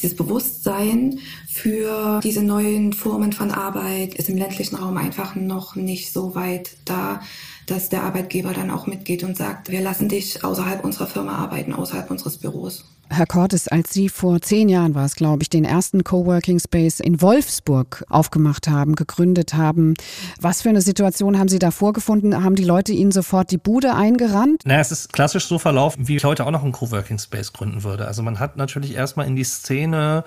Dieses 0.00 0.16
Bewusstsein 0.16 1.18
für 1.48 2.20
diese 2.22 2.42
neuen 2.42 2.92
Formen 2.92 3.32
von 3.32 3.50
Arbeit 3.50 4.14
ist 4.14 4.28
im 4.28 4.36
ländlichen 4.36 4.76
Raum 4.76 4.96
einfach 4.96 5.34
noch 5.34 5.74
nicht 5.74 6.12
so 6.12 6.34
weit 6.34 6.70
da, 6.84 7.20
dass 7.66 7.88
der 7.88 8.04
Arbeitgeber 8.04 8.52
dann 8.52 8.70
auch 8.70 8.86
mitgeht 8.86 9.24
und 9.24 9.36
sagt, 9.36 9.70
wir 9.70 9.80
lassen 9.80 10.08
dich 10.08 10.44
außerhalb 10.44 10.84
unserer 10.84 11.06
Firma 11.06 11.36
arbeiten, 11.36 11.72
außerhalb 11.72 12.10
unseres 12.10 12.38
Büros. 12.38 12.84
Herr 13.10 13.26
Cortes, 13.26 13.68
als 13.68 13.92
Sie 13.92 14.08
vor 14.08 14.40
zehn 14.42 14.68
Jahren 14.68 14.94
war 14.94 15.04
es, 15.04 15.16
glaube 15.16 15.42
ich, 15.42 15.48
den 15.48 15.64
ersten 15.64 16.04
Coworking 16.04 16.60
Space 16.60 17.00
in 17.00 17.22
Wolfsburg 17.22 18.04
aufgemacht 18.08 18.68
haben, 18.68 18.96
gegründet 18.96 19.54
haben, 19.54 19.94
was 20.40 20.62
für 20.62 20.68
eine 20.68 20.82
Situation 20.82 21.38
haben 21.38 21.48
Sie 21.48 21.58
da 21.58 21.70
vorgefunden? 21.70 22.44
Haben 22.44 22.54
die 22.54 22.64
Leute 22.64 22.92
Ihnen 22.92 23.10
sofort 23.10 23.50
die 23.50 23.58
Bude 23.58 23.94
eingerannt? 23.94 24.62
Naja, 24.66 24.80
es 24.80 24.92
ist 24.92 25.12
klassisch 25.12 25.46
so 25.46 25.58
verlaufen, 25.58 26.06
wie 26.06 26.16
ich 26.16 26.24
heute 26.24 26.44
auch 26.44 26.50
noch 26.50 26.62
einen 26.62 26.72
Coworking 26.72 27.18
Space 27.18 27.52
gründen 27.52 27.82
würde. 27.82 28.06
Also 28.06 28.22
man 28.22 28.38
hat 28.38 28.56
natürlich 28.56 28.94
erstmal 28.94 29.26
in 29.26 29.36
die 29.36 29.44
Szene 29.44 30.24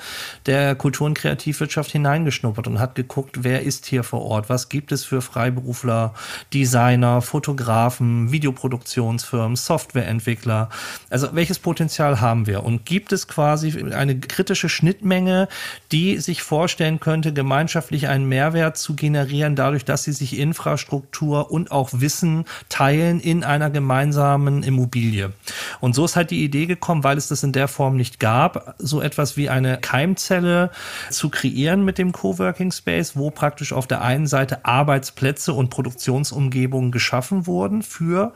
der 0.47 0.75
Kultur- 0.75 1.05
und 1.05 1.13
Kreativwirtschaft 1.13 1.91
hineingeschnuppert 1.91 2.67
und 2.67 2.79
hat 2.79 2.95
geguckt, 2.95 3.43
wer 3.43 3.61
ist 3.61 3.85
hier 3.85 4.03
vor 4.03 4.23
Ort, 4.23 4.49
was 4.49 4.69
gibt 4.69 4.91
es 4.91 5.05
für 5.05 5.21
Freiberufler, 5.21 6.13
Designer, 6.53 7.21
Fotografen, 7.21 8.31
Videoproduktionsfirmen, 8.31 9.55
Softwareentwickler. 9.55 10.69
Also 11.09 11.29
welches 11.33 11.59
Potenzial 11.59 12.21
haben 12.21 12.47
wir? 12.47 12.70
Gibt 12.79 13.11
es 13.11 13.27
quasi 13.27 13.83
eine 13.93 14.19
kritische 14.19 14.69
Schnittmenge, 14.69 15.47
die 15.91 16.17
sich 16.17 16.41
vorstellen 16.41 16.99
könnte, 16.99 17.33
gemeinschaftlich 17.33 18.07
einen 18.07 18.27
Mehrwert 18.27 18.77
zu 18.77 18.95
generieren, 18.95 19.55
dadurch, 19.55 19.85
dass 19.85 20.03
sie 20.03 20.13
sich 20.13 20.37
Infrastruktur 20.37 21.51
und 21.51 21.71
auch 21.71 21.89
Wissen 21.93 22.45
teilen 22.69 23.19
in 23.19 23.43
einer 23.43 23.69
gemeinsamen 23.69 24.63
Immobilie. 24.63 25.33
Und 25.79 25.95
so 25.95 26.05
ist 26.05 26.15
halt 26.15 26.31
die 26.31 26.43
Idee 26.43 26.65
gekommen, 26.65 27.03
weil 27.03 27.17
es 27.17 27.27
das 27.27 27.43
in 27.43 27.51
der 27.51 27.67
Form 27.67 27.95
nicht 27.97 28.19
gab, 28.19 28.75
so 28.77 29.01
etwas 29.01 29.37
wie 29.37 29.49
eine 29.49 29.77
Keimzelle 29.77 30.71
zu 31.09 31.29
kreieren 31.29 31.83
mit 31.83 31.97
dem 31.97 32.11
Coworking 32.11 32.71
Space, 32.71 33.15
wo 33.15 33.29
praktisch 33.31 33.73
auf 33.73 33.87
der 33.87 34.01
einen 34.01 34.27
Seite 34.27 34.65
Arbeitsplätze 34.65 35.53
und 35.53 35.69
Produktionsumgebungen 35.69 36.91
geschaffen 36.91 37.47
wurden 37.47 37.81
für 37.81 38.33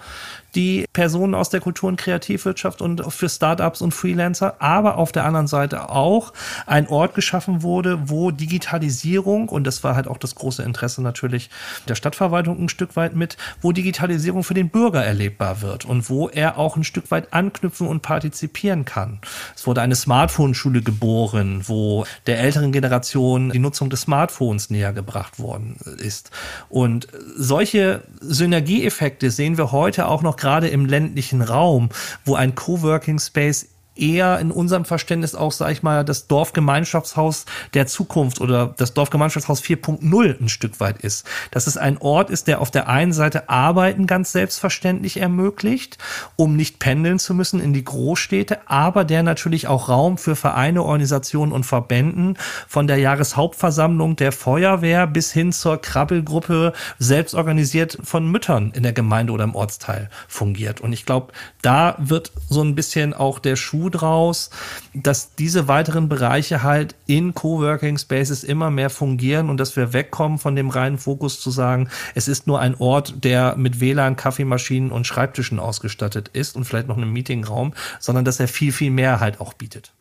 die 0.56 0.86
Personen 0.94 1.36
aus 1.36 1.50
der 1.50 1.60
Kultur- 1.60 1.90
und 1.90 1.98
Kreativwirtschaft 1.98 2.82
und 2.82 3.04
für 3.12 3.30
Startups 3.30 3.82
und 3.82 3.94
Freelancer, 3.94 4.25
aber 4.60 4.98
auf 4.98 5.12
der 5.12 5.26
anderen 5.26 5.48
Seite 5.48 5.90
auch 5.90 6.34
ein 6.66 6.88
Ort 6.88 7.16
geschaffen 7.16 7.64
wurde, 7.64 8.10
wo 8.10 8.32
Digitalisierung, 8.32 9.50
und 9.50 9.66
das 9.66 9.84
war 9.84 9.96
halt 9.96 10.08
auch 10.08 10.18
das 10.18 10.36
große 10.36 10.64
Interesse 10.64 11.02
natürlich 11.02 11.50
der 11.88 11.96
Stadtverwaltung 11.96 12.64
ein 12.64 12.70
Stück 12.70 12.96
weit 12.96 13.16
mit, 13.16 13.38
wo 13.62 13.72
Digitalisierung 13.72 14.44
für 14.44 14.54
den 14.54 14.70
Bürger 14.70 15.04
erlebbar 15.04 15.62
wird 15.62 15.86
und 15.86 16.10
wo 16.10 16.30
er 16.30 16.58
auch 16.58 16.76
ein 16.76 16.84
Stück 16.84 17.12
weit 17.12 17.34
anknüpfen 17.34 17.88
und 17.88 18.02
partizipieren 18.02 18.86
kann. 18.86 19.20
Es 19.56 19.68
wurde 19.68 19.82
eine 19.82 19.96
Smartphone-Schule 19.96 20.82
geboren, 20.82 21.64
wo 21.66 22.06
der 22.26 22.40
älteren 22.40 22.72
Generation 22.72 23.50
die 23.52 23.60
Nutzung 23.60 23.90
des 23.90 24.02
Smartphones 24.02 24.70
näher 24.70 24.94
gebracht 24.94 25.40
worden 25.40 25.78
ist. 26.00 26.32
Und 26.70 27.08
solche 27.36 28.04
Synergieeffekte 28.22 29.32
sehen 29.32 29.58
wir 29.58 29.72
heute 29.72 30.08
auch 30.08 30.22
noch 30.22 30.38
gerade 30.38 30.68
im 30.68 30.86
ländlichen 30.86 31.42
Raum, 31.42 31.90
wo 32.24 32.36
ein 32.36 32.56
Coworking 32.56 33.20
Space 33.20 33.68
eher 33.96 34.40
in 34.40 34.52
unserem 34.52 34.86
Verständnis 34.86 35.36
auch, 35.36 35.52
sag 35.52 35.72
ich 35.72 35.84
mal, 35.84 36.04
das 36.04 36.28
Dorfgemeinschaftshaus 36.28 37.46
der 37.74 37.88
Zukunft 37.88 38.42
oder 38.42 38.74
das 38.78 38.94
Dorfgemeinschaftshaus 38.94 39.62
4.0 39.62 40.42
ein 40.42 40.50
Stück 40.50 40.80
weit 40.80 41.00
ist. 41.00 41.26
Dass 41.52 41.68
es 41.68 41.78
ein 41.78 41.98
Ort 41.98 42.30
ist, 42.30 42.48
der 42.48 42.62
auf 42.62 42.72
der 42.72 42.88
einen 42.88 43.14
Seite 43.14 43.50
Arbeiten 43.50 44.08
ganz 44.08 44.32
selbstverständlich 44.32 45.18
ermöglicht, 45.18 45.98
um 46.36 46.56
nicht 46.56 46.80
pendeln 46.80 47.20
zu 47.20 47.34
müssen 47.34 47.60
in 47.60 47.74
die 47.74 47.84
Großstädte, 47.84 48.60
aber 48.70 49.06
der 49.06 49.24
natürlich 49.24 49.68
auch 49.68 49.90
Raum 49.90 50.18
für 50.18 50.36
Vereine, 50.36 50.84
Organisationen 50.84 51.52
und 51.52 51.66
Verbänden 51.66 52.38
von 52.68 52.88
der 52.88 52.98
Jahreshauptversammlung 52.98 54.16
der 54.16 54.32
Feuerwehr 54.32 55.08
bis 55.08 55.32
hin 55.32 55.52
zur 55.52 55.78
Krabbelgruppe 55.82 56.74
selbst 57.00 57.36
organisiert 57.36 57.98
von 58.04 58.30
Müttern 58.30 58.72
in 58.76 58.84
der 58.84 58.94
Gemeinde 58.94 59.34
oder 59.34 59.44
im 59.44 59.56
Ortsteil 59.56 60.10
fungiert. 60.28 60.82
Und 60.82 60.94
ich 60.94 61.06
glaube, 61.06 61.34
da 61.62 61.96
wird 62.00 62.32
so 62.50 62.62
ein 62.62 62.76
bisschen 62.76 63.14
auch 63.14 63.40
der 63.40 63.56
Schuh 63.56 63.85
draus, 63.90 64.50
dass 64.94 65.36
diese 65.36 65.68
weiteren 65.68 66.10
Bereiche 66.10 66.64
halt 66.64 66.96
in 67.08 67.34
Coworking 67.34 67.98
Spaces 67.98 68.44
immer 68.44 68.72
mehr 68.72 68.90
fungieren 68.90 69.50
und 69.50 69.58
dass 69.58 69.76
wir 69.76 69.94
wegkommen 69.94 70.38
von 70.38 70.56
dem 70.56 70.70
reinen 70.70 70.98
Fokus 70.98 71.40
zu 71.40 71.52
sagen, 71.52 71.90
es 72.14 72.28
ist 72.28 72.48
nur 72.48 72.60
ein 72.60 72.76
Ort, 72.76 73.24
der 73.24 73.56
mit 73.56 73.80
WLAN, 73.80 74.16
Kaffeemaschinen 74.16 74.92
und 74.92 75.08
Schreibtischen 75.08 75.60
ausgestattet 75.60 76.30
ist 76.30 76.56
und 76.56 76.66
vielleicht 76.66 76.88
noch 76.88 76.98
einen 76.98 77.12
Meetingraum, 77.12 77.74
sondern 78.00 78.26
dass 78.26 78.40
er 78.40 78.48
viel, 78.48 78.72
viel 78.72 78.92
mehr 78.92 79.20
halt 79.20 79.40
auch 79.40 79.54
bietet. 79.54 79.94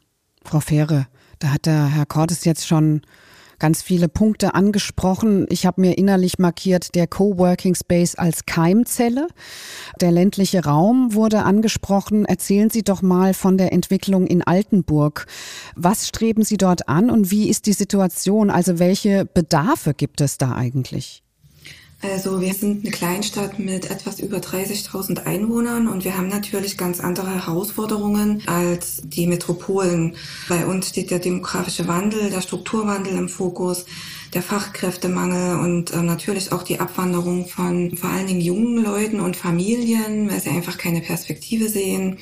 Frau 0.45 0.61
Fähre, 0.61 1.07
da 1.38 1.49
hat 1.49 1.67
der 1.67 1.87
Herr 1.87 2.07
Cortes 2.07 2.45
jetzt 2.45 2.67
schon 2.67 3.03
ganz 3.64 3.80
viele 3.80 4.11
Punkte 4.11 4.54
angesprochen. 4.54 5.47
Ich 5.49 5.64
habe 5.64 5.80
mir 5.80 5.97
innerlich 5.97 6.38
markiert 6.38 6.94
der 6.94 7.06
Coworking 7.06 7.75
Space 7.75 8.14
als 8.14 8.44
Keimzelle. 8.44 9.26
Der 10.02 10.11
ländliche 10.11 10.64
Raum 10.66 11.14
wurde 11.14 11.44
angesprochen. 11.44 12.26
Erzählen 12.26 12.68
Sie 12.68 12.83
doch 12.83 13.00
mal 13.00 13.33
von 13.33 13.56
der 13.56 13.73
Entwicklung 13.73 14.26
in 14.26 14.42
Altenburg. 14.42 15.25
Was 15.76 16.06
streben 16.06 16.42
Sie 16.42 16.59
dort 16.59 16.90
an 16.90 17.09
und 17.09 17.30
wie 17.30 17.49
ist 17.49 17.64
die 17.64 17.73
Situation? 17.73 18.50
Also 18.50 18.78
welche 18.78 19.25
Bedarfe 19.25 19.94
gibt 19.94 20.21
es 20.21 20.37
da 20.37 20.52
eigentlich? 20.52 21.24
Also 22.12 22.42
wir 22.42 22.52
sind 22.52 22.84
eine 22.84 22.90
Kleinstadt 22.90 23.58
mit 23.58 23.90
etwas 23.90 24.20
über 24.20 24.37
30.000 24.37 25.25
Einwohnern 25.25 25.88
und 25.88 26.04
wir 26.04 26.18
haben 26.18 26.28
natürlich 26.28 26.76
ganz 26.76 27.00
andere 27.00 27.34
Herausforderungen 27.34 28.42
als 28.46 29.00
die 29.04 29.26
Metropolen. 29.26 30.14
Bei 30.49 30.66
uns 30.66 30.90
steht 30.90 31.11
der 31.11 31.18
demografische 31.18 31.88
Wandel, 31.88 32.28
der 32.28 32.42
Strukturwandel 32.42 33.16
im 33.16 33.30
Fokus, 33.30 33.87
der 34.34 34.42
Fachkräftemangel 34.42 35.58
und 35.61 35.92
äh, 35.92 36.02
natürlich 36.02 36.52
auch 36.52 36.62
die 36.62 36.78
Abwanderung 36.78 37.46
von 37.46 37.96
vor 37.96 38.11
allen 38.11 38.26
Dingen 38.26 38.42
jungen 38.42 38.84
Leuten 38.84 39.20
und 39.20 39.37
Familien, 39.37 40.30
weil 40.30 40.40
sie 40.40 40.50
einfach 40.50 40.76
keine 40.76 41.00
Perspektive 41.00 41.70
sehen. 41.70 42.18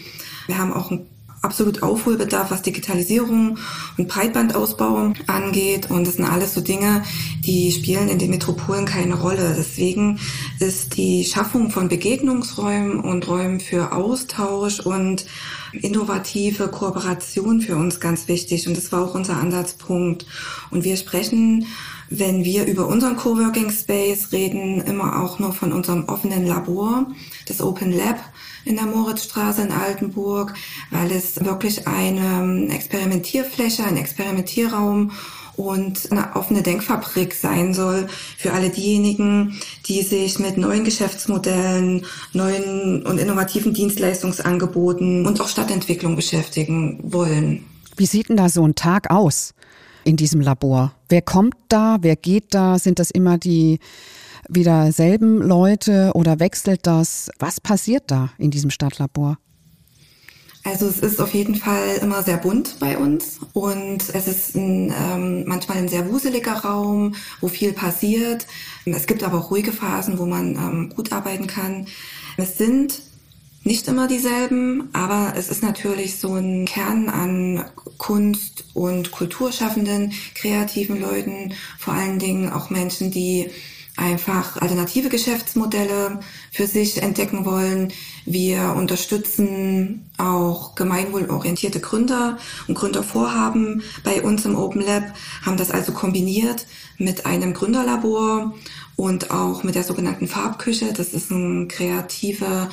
Wir 0.47 0.59
haben 0.59 0.73
auch 0.73 0.93
ein 0.93 1.07
absolut 1.43 1.83
Aufholbedarf, 1.83 2.51
was 2.51 2.63
Digitalisierung 2.63 3.59
und 3.99 4.09
Breitbandausbau 4.09 5.13
angeht. 5.27 5.91
Und 5.91 6.07
das 6.07 6.15
sind 6.15 6.25
alles 6.25 6.55
so 6.55 6.61
Dinge, 6.61 7.03
die 7.45 7.73
spielen 7.73 8.09
in 8.09 8.19
den 8.19 8.31
Metropolen 8.31 8.87
keine 8.87 9.21
Rolle. 9.21 9.55
Deswegen 9.59 10.21
ist 10.61 10.97
die 10.97 11.25
Schaffung 11.25 11.71
von 11.71 11.89
Begegnungsräumen 11.89 13.01
und 13.01 13.27
Räumen 13.29 13.61
für 13.61 13.93
Austausch 13.93 14.81
und 14.81 15.27
innovative 15.73 16.69
Kooperation 16.69 17.61
für 17.61 17.77
uns 17.77 17.99
ganz 17.99 18.29
wichtig. 18.29 18.69
Und 18.69 18.77
das 18.77 18.93
war 18.93 19.05
auch 19.05 19.15
unser 19.15 19.37
Ansatzpunkt. 19.37 20.27
Und 20.71 20.85
wir 20.85 20.97
sprechen 20.97 21.67
wenn 22.15 22.45
wir 22.45 22.67
über 22.67 22.87
unseren 22.89 23.17
Coworking 23.17 23.71
Space 23.71 24.33
reden, 24.33 24.83
immer 24.83 25.23
auch 25.23 25.39
nur 25.39 25.55
von 25.55 25.73
unserem 25.73 26.05
offenen 26.09 26.47
Labor, 26.47 27.07
das 27.47 27.63
Open 27.63 27.91
Lab, 27.91 28.19
in 28.65 28.77
der 28.77 28.87
Moritzstraße 28.87 29.63
in 29.63 29.73
Altenburg, 29.73 30.55
weil 30.91 31.11
es 31.11 31.45
wirklich 31.45 31.87
eine 31.87 32.69
Experimentierfläche, 32.73 33.85
ein 33.85 33.97
Experimentierraum 33.97 35.13
und 35.57 36.11
eine 36.11 36.35
offene 36.35 36.63
Denkfabrik 36.63 37.35
sein 37.35 37.75
soll 37.75 38.07
für 38.39 38.53
alle 38.53 38.71
diejenigen, 38.71 39.61
die 39.87 40.03
sich 40.03 40.39
mit 40.39 40.57
neuen 40.57 40.85
Geschäftsmodellen, 40.85 42.07
neuen 42.33 43.05
und 43.05 43.19
innovativen 43.19 43.75
Dienstleistungsangeboten 43.75 45.27
und 45.27 45.41
auch 45.41 45.49
Stadtentwicklung 45.49 46.17
beschäftigen 46.17 47.01
wollen. 47.03 47.65
Wie 47.97 48.07
sieht 48.07 48.31
denn 48.31 48.39
da 48.39 48.49
so 48.49 48.67
ein 48.67 48.75
Tag 48.75 49.11
aus 49.11 49.53
in 50.05 50.17
diesem 50.17 50.41
Labor? 50.41 50.95
Wer 51.09 51.23
kommt 51.23 51.55
da? 51.69 51.99
Wer 52.01 52.17
geht 52.17 52.55
da? 52.55 52.79
Sind 52.79 52.99
das 52.99 53.11
immer 53.11 53.37
die 53.37 53.79
wieder 54.49 54.93
selben 54.93 55.39
Leute 55.43 56.13
oder 56.15 56.41
wechselt 56.41 56.87
das? 56.87 57.31
Was 57.39 57.61
passiert 57.61 58.05
da 58.09 58.31
in 58.39 58.51
diesem 58.51 58.71
Stadtlabor? 58.71 59.39
Also 60.65 60.87
es 60.87 61.01
ist 61.01 61.21
auf 61.21 61.35
jeden 61.35 61.57
Fall 61.57 61.99
immer 62.01 62.23
sehr 62.23 62.37
bunt 62.37 62.77
bei 62.79 62.97
uns 62.97 63.41
und 63.53 63.99
es 64.15 64.29
ist 64.29 64.55
ein, 64.55 64.95
ähm, 64.97 65.45
manchmal 65.47 65.79
ein 65.79 65.89
sehr 65.89 66.09
wuseliger 66.09 66.53
Raum, 66.53 67.17
wo 67.41 67.49
viel 67.49 67.73
passiert. 67.73 68.47
Es 68.85 69.07
gibt 69.07 69.25
aber 69.25 69.39
auch 69.39 69.51
ruhige 69.51 69.73
Phasen, 69.73 70.21
wo 70.21 70.27
man 70.27 70.55
ähm, 70.55 70.93
gut 70.95 71.13
arbeiten 71.13 71.49
kann. 71.49 71.87
Es 72.37 72.59
sind 72.59 73.03
nicht 73.65 73.89
immer 73.89 74.07
dieselben, 74.07 74.89
aber 74.93 75.35
es 75.37 75.49
ist 75.49 75.63
natürlich 75.63 76.19
so 76.19 76.35
ein 76.35 76.65
Kern 76.65 77.09
an 77.09 77.65
Kunst- 77.99 78.65
und 78.75 79.11
Kulturschaffenden, 79.11 80.13
kreativen 80.35 81.01
Leuten, 81.01 81.55
vor 81.79 81.95
allen 81.95 82.19
Dingen 82.19 82.51
auch 82.51 82.71
Menschen, 82.71 83.11
die 83.11 83.51
einfach 83.97 84.57
alternative 84.57 85.09
Geschäftsmodelle 85.09 86.21
für 86.51 86.67
sich 86.67 87.03
entdecken 87.03 87.45
wollen. 87.45 87.93
Wir 88.25 88.75
unterstützen 88.77 90.11
auch 90.19 90.75
gemeinwohlorientierte 90.75 91.81
Gründer 91.81 92.39
und 92.69 92.75
Gründervorhaben 92.75 93.83
bei 94.03 94.23
uns 94.23 94.45
im 94.45 94.57
Open 94.57 94.83
Lab, 94.83 95.15
haben 95.45 95.57
das 95.57 95.71
also 95.71 95.93
kombiniert 95.93 96.67
mit 96.97 97.27
einem 97.27 97.53
Gründerlabor 97.53 98.55
und 98.97 99.31
auch 99.31 99.63
mit 99.63 99.75
der 99.75 99.85
sogenannten 99.85 100.29
Farbküche. 100.29 100.93
Das 100.93 101.13
ist 101.13 101.31
ein 101.31 101.69
kreativer 101.69 102.71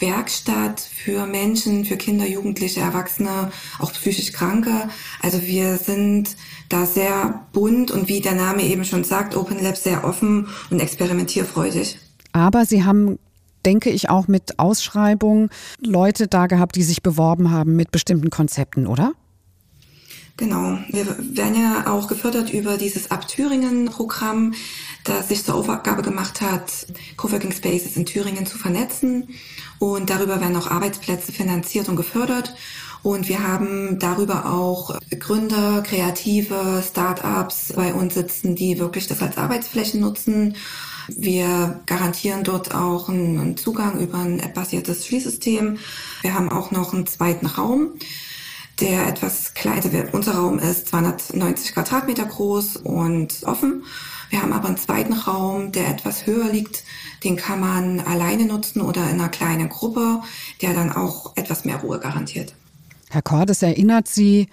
Werkstatt 0.00 0.80
für 0.80 1.26
Menschen, 1.26 1.84
für 1.84 1.96
Kinder, 1.96 2.26
Jugendliche, 2.26 2.80
Erwachsene, 2.80 3.52
auch 3.78 3.92
psychisch 3.92 4.32
Kranke. 4.32 4.88
Also 5.20 5.42
wir 5.42 5.76
sind 5.76 6.36
da 6.70 6.86
sehr 6.86 7.46
bunt 7.52 7.90
und 7.90 8.08
wie 8.08 8.20
der 8.20 8.34
Name 8.34 8.62
eben 8.62 8.84
schon 8.84 9.04
sagt, 9.04 9.36
Open 9.36 9.62
Lab 9.62 9.76
sehr 9.76 10.04
offen 10.04 10.48
und 10.70 10.80
experimentierfreudig. 10.80 11.98
Aber 12.32 12.64
Sie 12.64 12.84
haben 12.84 13.18
denke 13.66 13.90
ich, 13.90 14.08
auch 14.08 14.28
mit 14.28 14.58
Ausschreibungen 14.58 15.50
Leute 15.80 16.28
da 16.28 16.46
gehabt, 16.46 16.76
die 16.76 16.82
sich 16.82 17.02
beworben 17.02 17.50
haben 17.50 17.76
mit 17.76 17.90
bestimmten 17.90 18.30
Konzepten, 18.30 18.86
oder? 18.86 19.12
Genau. 20.36 20.78
Wir 20.88 21.06
werden 21.36 21.60
ja 21.60 21.92
auch 21.92 22.08
gefördert 22.08 22.50
über 22.50 22.78
dieses 22.78 23.10
Ab-Thüringen-Programm, 23.10 24.54
das 25.04 25.28
sich 25.28 25.44
zur 25.44 25.54
Aufgabe 25.56 26.00
gemacht 26.00 26.40
hat, 26.40 26.86
Coworking 27.18 27.52
Spaces 27.52 27.96
in 27.96 28.06
Thüringen 28.06 28.46
zu 28.46 28.56
vernetzen. 28.56 29.28
Und 29.78 30.08
darüber 30.08 30.40
werden 30.40 30.56
auch 30.56 30.70
Arbeitsplätze 30.70 31.32
finanziert 31.32 31.90
und 31.90 31.96
gefördert. 31.96 32.54
Und 33.02 33.28
wir 33.28 33.46
haben 33.46 33.98
darüber 33.98 34.46
auch 34.46 34.98
Gründer, 35.18 35.82
Kreative, 35.82 36.82
Startups 36.86 37.72
bei 37.74 37.94
uns 37.94 38.14
sitzen, 38.14 38.54
die 38.54 38.78
wirklich 38.78 39.06
das 39.06 39.22
als 39.22 39.38
Arbeitsflächen 39.38 40.00
nutzen. 40.00 40.56
Wir 41.08 41.80
garantieren 41.86 42.44
dort 42.44 42.74
auch 42.74 43.08
einen 43.08 43.56
Zugang 43.56 43.98
über 44.00 44.18
ein 44.18 44.38
app-basiertes 44.38 45.06
Schließsystem. 45.06 45.78
Wir 46.22 46.34
haben 46.34 46.50
auch 46.50 46.70
noch 46.70 46.92
einen 46.92 47.06
zweiten 47.06 47.46
Raum 47.46 47.94
der 48.80 49.08
etwas 49.08 49.54
kleiner, 49.54 49.84
also 49.84 49.98
unser 50.12 50.34
Raum 50.34 50.58
ist 50.58 50.88
290 50.88 51.74
Quadratmeter 51.74 52.24
groß 52.24 52.76
und 52.78 53.42
offen. 53.44 53.84
Wir 54.30 54.42
haben 54.42 54.52
aber 54.52 54.68
einen 54.68 54.76
zweiten 54.76 55.12
Raum, 55.12 55.72
der 55.72 55.88
etwas 55.88 56.26
höher 56.26 56.48
liegt. 56.48 56.84
Den 57.24 57.36
kann 57.36 57.60
man 57.60 58.00
alleine 58.00 58.46
nutzen 58.46 58.80
oder 58.80 59.02
in 59.02 59.20
einer 59.20 59.28
kleinen 59.28 59.68
Gruppe, 59.68 60.22
der 60.62 60.72
dann 60.72 60.92
auch 60.92 61.36
etwas 61.36 61.64
mehr 61.64 61.76
Ruhe 61.76 61.98
garantiert. 61.98 62.54
Herr 63.10 63.22
Cordes, 63.22 63.62
erinnert 63.62 64.06
Sie 64.06 64.46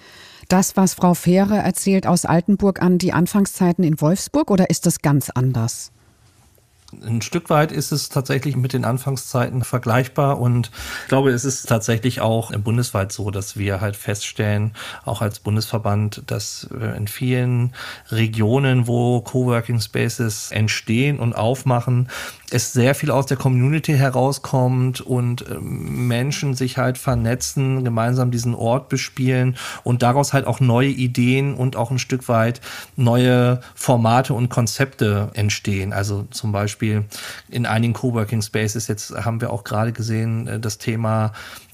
das, 0.49 0.75
was 0.75 0.95
Frau 0.95 1.13
Fähre 1.13 1.57
erzählt 1.57 2.07
aus 2.07 2.25
Altenburg 2.25 2.81
an 2.81 2.97
die 2.97 3.13
Anfangszeiten 3.13 3.83
in 3.83 4.01
Wolfsburg 4.01 4.49
oder 4.49 4.71
ist 4.71 4.87
das 4.87 5.03
ganz 5.03 5.29
anders? 5.29 5.91
Ein 7.06 7.22
Stück 7.22 7.50
weit 7.50 7.74
ist 7.74 7.91
es 7.91 8.08
tatsächlich 8.08 8.56
mit 8.56 8.72
den 8.72 8.86
Anfangszeiten 8.86 9.65
vergleichbar 9.65 10.39
und 10.39 10.72
ich 11.03 11.10
glaube, 11.10 11.32
es 11.32 11.44
ist 11.44 11.67
tatsächlich 11.67 12.22
auch 12.22 12.56
bundesweit 12.56 13.12
so, 13.12 13.29
dass 13.29 13.58
wir 13.58 13.82
halt 13.82 13.98
feststellen, 13.98 14.72
auch 15.03 15.22
als 15.22 15.39
Bundesverband, 15.39 16.24
dass 16.27 16.65
in 16.96 17.10
vielen 17.10 17.74
Regionen, 18.10 18.88
wo 18.88 19.20
Coworking 19.20 19.82
Spaces 19.82 20.50
entstehen 20.51 21.20
und 21.20 21.34
aufmachen, 21.34 22.08
es 22.50 22.72
sehr 22.72 22.96
viel 22.96 23.12
aus 23.12 23.25
der 23.25 23.36
Community 23.36 23.94
herauskommt 23.98 25.01
und 25.01 25.46
ähm, 25.50 26.08
Menschen 26.08 26.53
sich 26.53 26.77
halt 26.77 26.98
vernetzen, 26.98 27.84
gemeinsam 27.84 28.32
diesen 28.32 28.56
Ort 28.56 28.88
bespielen 28.88 29.58
und 29.84 30.01
daraus 30.01 30.32
halt 30.32 30.48
auch 30.48 30.62
neue 30.62 30.88
Ideen 30.88 31.53
und 31.53 31.75
auch 31.75 31.91
ein 31.91 32.00
Stück 32.00 32.29
weit 32.29 32.62
neue 32.96 33.60
Formate 33.75 34.34
und 34.34 34.48
Konzepte 34.48 35.29
entstehen. 35.34 35.91
Also 35.91 36.25
zum 36.32 36.53
Beispiel 36.53 36.76
in 36.81 37.65
einigen 37.65 37.93
Coworking 37.93 38.41
Spaces, 38.41 38.88
jetzt 38.88 39.12
haben 39.12 39.41
wir 39.41 39.51
auch 39.51 39.63
gerade 39.63 39.91
gesehen, 39.91 40.48
äh, 40.48 40.60
das 40.60 40.77
Thema 40.77 41.34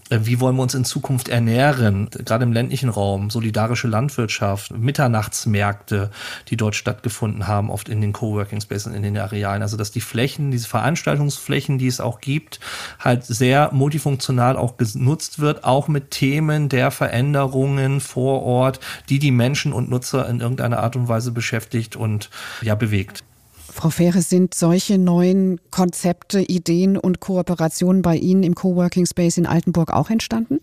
äh, 0.09 0.19
wie 0.23 0.39
wollen 0.39 0.55
wir 0.55 0.63
uns 0.63 0.75
in 0.75 0.85
Zukunft 0.85 1.29
ernähren, 1.29 2.09
gerade 2.11 2.43
im 2.43 2.53
ländlichen 2.53 2.89
Raum, 2.89 3.29
solidarische 3.29 3.87
Landwirtschaft, 3.87 4.71
Mitternachtsmärkte, 4.71 6.11
die 6.49 6.57
dort 6.57 6.75
stattgefunden 6.75 7.47
haben, 7.47 7.69
oft 7.69 7.89
in 7.89 8.01
den 8.01 8.13
Coworking 8.13 8.61
Spaces, 8.61 8.93
in 8.93 9.03
den 9.03 9.17
Arealen. 9.17 9.61
Also 9.61 9.77
dass 9.77 9.91
die 9.91 10.01
Flächen, 10.01 10.51
diese 10.51 10.67
Veranstaltungsflächen, 10.67 11.77
die 11.77 11.87
es 11.87 11.99
auch 11.99 12.19
gibt, 12.19 12.59
halt 12.99 13.25
sehr 13.25 13.69
multifunktional 13.73 14.57
auch 14.57 14.77
genutzt 14.77 15.39
wird, 15.39 15.63
auch 15.63 15.87
mit 15.87 16.11
Themen 16.11 16.69
der 16.69 16.91
Veränderungen 16.91 17.99
vor 17.99 18.43
Ort, 18.43 18.79
die 19.09 19.19
die 19.19 19.31
Menschen 19.31 19.73
und 19.73 19.89
Nutzer 19.89 20.27
in 20.27 20.39
irgendeiner 20.39 20.79
Art 20.79 20.95
und 20.95 21.07
Weise 21.07 21.31
beschäftigt 21.31 21.95
und 21.95 22.29
ja 22.61 22.75
bewegt. 22.75 23.23
Frau 23.73 23.89
Fähre, 23.89 24.21
sind 24.21 24.53
solche 24.53 24.97
neuen 24.97 25.59
Konzepte, 25.71 26.41
Ideen 26.41 26.95
und 26.97 27.19
Kooperationen 27.19 28.01
bei 28.01 28.15
Ihnen 28.15 28.43
im 28.43 28.55
Coworking 28.55 29.05
Space 29.05 29.37
in 29.37 29.45
Altenburg 29.45 29.91
auch 29.91 30.09
entstanden? 30.09 30.59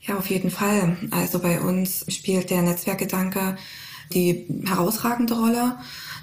Ja, 0.00 0.16
auf 0.16 0.30
jeden 0.30 0.50
Fall. 0.50 0.96
Also 1.10 1.38
bei 1.40 1.60
uns 1.60 2.06
spielt 2.08 2.50
der 2.50 2.62
Netzwerkgedanke 2.62 3.56
die 4.14 4.46
herausragende 4.64 5.34
Rolle. 5.34 5.76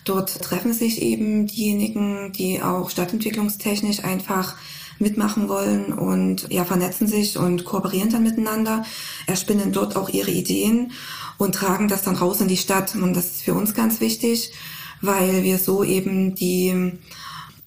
Dort 0.04 0.42
treffen 0.42 0.74
sich 0.74 1.02
eben 1.02 1.46
diejenigen, 1.46 2.32
die 2.32 2.64
auch 2.64 2.90
stadtentwicklungstechnisch 2.90 4.04
einfach 4.04 4.56
mitmachen 4.98 5.50
wollen 5.50 5.94
und 5.94 6.52
ja, 6.52 6.66
vernetzen 6.66 7.08
sich 7.08 7.38
und 7.38 7.66
kooperieren 7.66 8.10
dann 8.10 8.24
miteinander, 8.24 8.86
erspinnen 9.28 9.72
dort 9.72 9.96
auch 9.96 10.10
ihre 10.10 10.32
Ideen 10.32 10.92
und 11.38 11.54
tragen 11.54 11.88
das 11.88 12.04
dann 12.04 12.16
raus 12.16 12.42
in 12.42 12.48
die 12.48 12.58
Stadt. 12.58 12.96
Und 12.96 13.14
das 13.14 13.26
ist 13.26 13.42
für 13.44 13.54
uns 13.54 13.74
ganz 13.74 14.00
wichtig 14.00 14.52
weil 15.06 15.44
wir 15.44 15.58
so 15.58 15.84
eben 15.84 16.36
die 16.36 16.94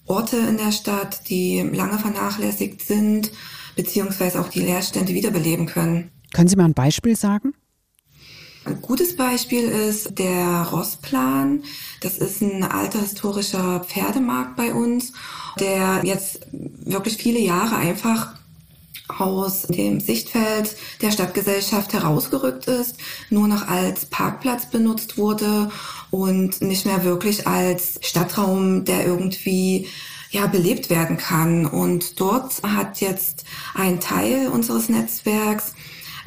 Orte 0.07 0.37
in 0.37 0.57
der 0.57 0.73
Stadt, 0.73 1.29
die 1.29 1.61
lange 1.61 1.99
vernachlässigt 1.99 2.83
sind, 2.83 3.31
beziehungsweise 3.77 4.41
auch 4.41 4.49
die 4.49 4.61
Leerstände 4.61 5.15
wiederbeleben 5.15 5.67
können. 5.67 6.11
Können 6.33 6.49
Sie 6.49 6.57
mal 6.57 6.65
ein 6.65 6.75
Beispiel 6.75 7.17
sagen? 7.17 7.55
Ein 8.65 8.83
gutes 8.83 9.17
Beispiel 9.17 9.65
ist 9.65 10.19
der 10.19 10.69
Rossplan. 10.71 11.63
Das 12.03 12.19
ist 12.19 12.43
ein 12.43 12.65
alter 12.65 13.01
historischer 13.01 13.81
Pferdemarkt 13.81 14.57
bei 14.57 14.75
uns, 14.75 15.13
der 15.59 16.03
jetzt 16.05 16.47
wirklich 16.53 17.17
viele 17.17 17.39
Jahre 17.39 17.77
einfach 17.77 18.38
aus 19.09 19.63
dem 19.63 20.01
Sichtfeld 20.01 20.77
der 21.01 21.11
Stadtgesellschaft 21.11 21.93
herausgerückt 21.93 22.67
ist, 22.67 22.97
nur 23.31 23.49
noch 23.49 23.67
als 23.69 24.07
Parkplatz 24.07 24.67
benutzt 24.67 25.19
wurde 25.19 25.71
und 26.11 26.61
nicht 26.61 26.87
mehr 26.87 27.05
wirklich 27.05 27.47
als 27.47 27.99
Stadtraum, 28.03 28.85
der 28.85 29.07
irgendwie 29.07 29.89
ja, 30.31 30.47
belebt 30.47 30.91
werden 30.91 31.17
kann. 31.17 31.67
Und 31.67 32.21
dort 32.21 32.63
hat 32.63 33.01
jetzt 33.01 33.45
ein 33.75 34.01
Teil 34.01 34.49
unseres 34.49 34.89
Netzwerks 34.89 35.75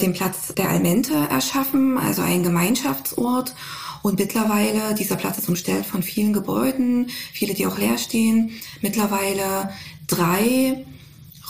den 0.01 0.13
Platz 0.13 0.53
der 0.55 0.69
Almente 0.69 1.13
erschaffen, 1.29 1.97
also 1.97 2.21
ein 2.21 2.43
Gemeinschaftsort. 2.43 3.53
Und 4.01 4.17
mittlerweile, 4.17 4.95
dieser 4.95 5.15
Platz 5.15 5.37
ist 5.37 5.47
umstellt 5.47 5.85
von 5.85 6.01
vielen 6.01 6.33
Gebäuden, 6.33 7.09
viele, 7.33 7.53
die 7.53 7.67
auch 7.67 7.77
leer 7.77 7.99
stehen. 7.99 8.51
Mittlerweile 8.81 9.69
drei 10.07 10.85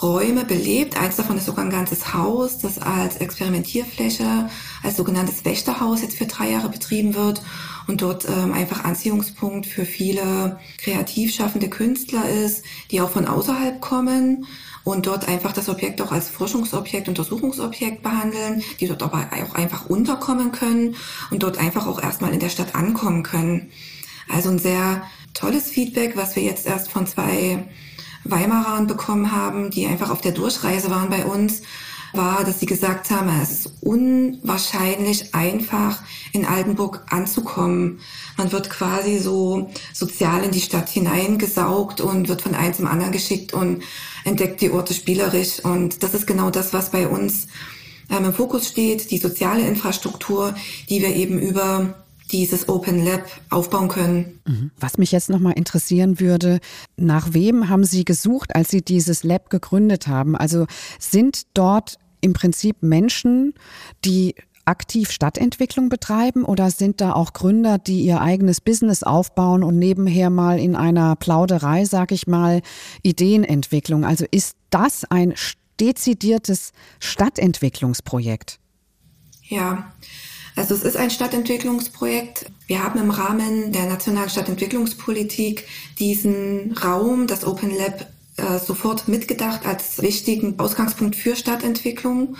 Räume 0.02 0.46
belebt. 0.46 0.98
Eins 1.00 1.16
davon 1.16 1.38
ist 1.38 1.46
sogar 1.46 1.66
ein 1.66 1.72
ganzes 1.72 2.14
Haus, 2.14 2.58
das 2.58 2.80
als 2.80 3.18
Experimentierfläche, 3.18 4.50
als 4.84 4.98
sogenanntes 4.98 5.46
Wächterhaus 5.46 6.02
jetzt 6.02 6.18
für 6.18 6.26
drei 6.26 6.50
Jahre 6.52 6.70
betrieben 6.70 7.14
wird 7.14 7.42
und 7.88 8.02
dort 8.02 8.28
ähm, 8.28 8.54
einfach 8.54 8.84
Anziehungspunkt 8.84 9.66
für 9.66 9.86
viele 9.86 10.60
kreativ 10.78 11.34
schaffende 11.34 11.70
Künstler 11.70 12.28
ist, 12.30 12.64
die 12.90 13.02
auch 13.02 13.10
von 13.10 13.28
außerhalb 13.28 13.82
kommen 13.82 14.48
und 14.84 15.06
dort 15.06 15.28
einfach 15.28 15.54
das 15.54 15.70
Objekt 15.70 16.02
auch 16.02 16.12
als 16.12 16.30
Forschungsobjekt, 16.30 17.08
Untersuchungsobjekt 17.08 18.02
behandeln, 18.02 18.64
die 18.80 18.88
dort 18.88 19.04
aber 19.04 19.30
auch 19.32 19.56
einfach 19.56 19.90
unterkommen 19.90 20.52
können 20.52 20.96
und 21.30 21.44
dort 21.44 21.60
einfach 21.60 21.86
auch 21.86 22.02
erstmal 22.02 22.34
in 22.34 22.40
der 22.40 22.50
Stadt 22.50 22.76
ankommen 22.76 23.24
können. 23.24 23.70
Also 24.28 24.50
ein 24.50 24.60
sehr 24.60 25.04
tolles 25.34 25.70
Feedback, 25.70 26.16
was 26.16 26.36
wir 26.36 26.44
jetzt 26.44 26.66
erst 26.66 26.90
von 26.92 27.06
zwei 27.06 27.64
Weimarern 28.24 28.88
bekommen 28.88 29.32
haben, 29.32 29.72
die 29.72 29.88
einfach 29.88 30.10
auf 30.10 30.22
der 30.22 30.32
Durchreise 30.32 30.90
waren 30.90 31.10
bei 31.10 31.26
uns, 31.26 31.62
war, 32.14 32.44
dass 32.44 32.60
sie 32.60 32.66
gesagt 32.66 33.10
haben, 33.10 33.30
es 33.42 33.52
ist 33.52 33.74
unwahrscheinlich 33.82 35.34
einfach, 35.34 36.02
in 36.34 36.46
Altenburg 36.46 37.06
anzukommen. 37.10 38.00
Man 38.38 38.52
wird 38.52 38.70
quasi 38.70 39.18
so 39.18 39.70
sozial 39.94 40.44
in 40.44 40.52
die 40.52 40.62
Stadt 40.62 40.90
hineingesaugt 40.90 42.02
und 42.02 42.28
wird 42.28 42.42
von 42.42 42.56
einem 42.56 42.74
zum 42.74 42.88
anderen 42.88 43.12
geschickt 43.12 43.54
und 43.54 43.84
entdeckt 44.24 44.62
die 44.62 44.72
Orte 44.72 44.94
spielerisch. 44.94 45.60
Und 45.64 46.04
das 46.04 46.14
ist 46.14 46.28
genau 46.28 46.50
das, 46.50 46.74
was 46.74 46.92
bei 46.92 47.08
uns 47.08 47.48
ähm, 48.10 48.26
im 48.26 48.34
Fokus 48.34 48.68
steht, 48.68 49.12
die 49.12 49.18
soziale 49.18 49.66
Infrastruktur, 49.66 50.54
die 50.90 51.02
wir 51.02 51.16
eben 51.16 51.40
über 51.40 51.96
dieses 52.32 52.70
Open 52.70 53.06
Lab 53.06 53.26
aufbauen 53.50 53.88
können. 53.88 54.40
Mhm. 54.48 54.72
Was 54.80 54.98
mich 54.98 55.12
jetzt 55.12 55.30
nochmal 55.30 55.54
interessieren 55.54 56.20
würde, 56.20 56.60
nach 56.98 57.34
wem 57.34 57.70
haben 57.70 57.84
Sie 57.84 58.06
gesucht, 58.06 58.56
als 58.56 58.70
Sie 58.70 58.82
dieses 58.82 59.24
Lab 59.24 59.50
gegründet 59.50 60.08
haben? 60.08 60.36
Also 60.36 60.66
sind 61.00 61.44
dort 61.54 61.98
im 62.22 62.34
Prinzip 62.34 62.82
Menschen, 62.82 63.54
die 64.06 64.36
aktiv 64.66 65.12
Stadtentwicklung 65.12 65.90
betreiben 65.90 66.46
oder 66.46 66.70
sind 66.70 67.02
da 67.02 67.14
auch 67.14 67.34
Gründer, 67.34 67.78
die 67.78 68.02
ihr 68.02 68.22
eigenes 68.22 68.62
Business 68.62 69.04
aufbauen 69.04 69.64
und 69.64 69.78
nebenher 69.78 70.30
mal 70.30 70.60
in 70.60 70.76
einer 70.76 71.16
Plauderei, 71.16 71.86
sag 71.86 72.12
ich 72.12 72.28
mal, 72.28 72.62
Ideenentwicklung? 73.02 74.06
Also 74.06 74.26
ist 74.30 74.56
das 74.70 75.04
ein 75.06 75.34
dezidiertes 75.80 76.74
Stadtentwicklungsprojekt? 77.00 78.60
Ja, 79.44 79.92
also 80.56 80.76
es 80.76 80.84
ist 80.84 80.98
ein 80.98 81.10
Stadtentwicklungsprojekt. 81.10 82.46
Wir 82.68 82.84
haben 82.84 83.00
im 83.00 83.12
Rahmen 83.12 83.72
der 83.72 83.86
nationalen 83.86 84.30
Stadtentwicklungspolitik 84.30 85.66
diesen 86.00 86.74
Raum, 86.74 87.28
das 87.28 87.46
Open 87.46 87.76
Lab, 87.76 88.08
äh, 88.38 88.60
sofort 88.60 89.08
mitgedacht 89.08 89.66
als 89.66 90.02
wichtigen 90.02 90.60
Ausgangspunkt 90.60 91.16
für 91.16 91.36
Stadtentwicklung. 91.36 92.36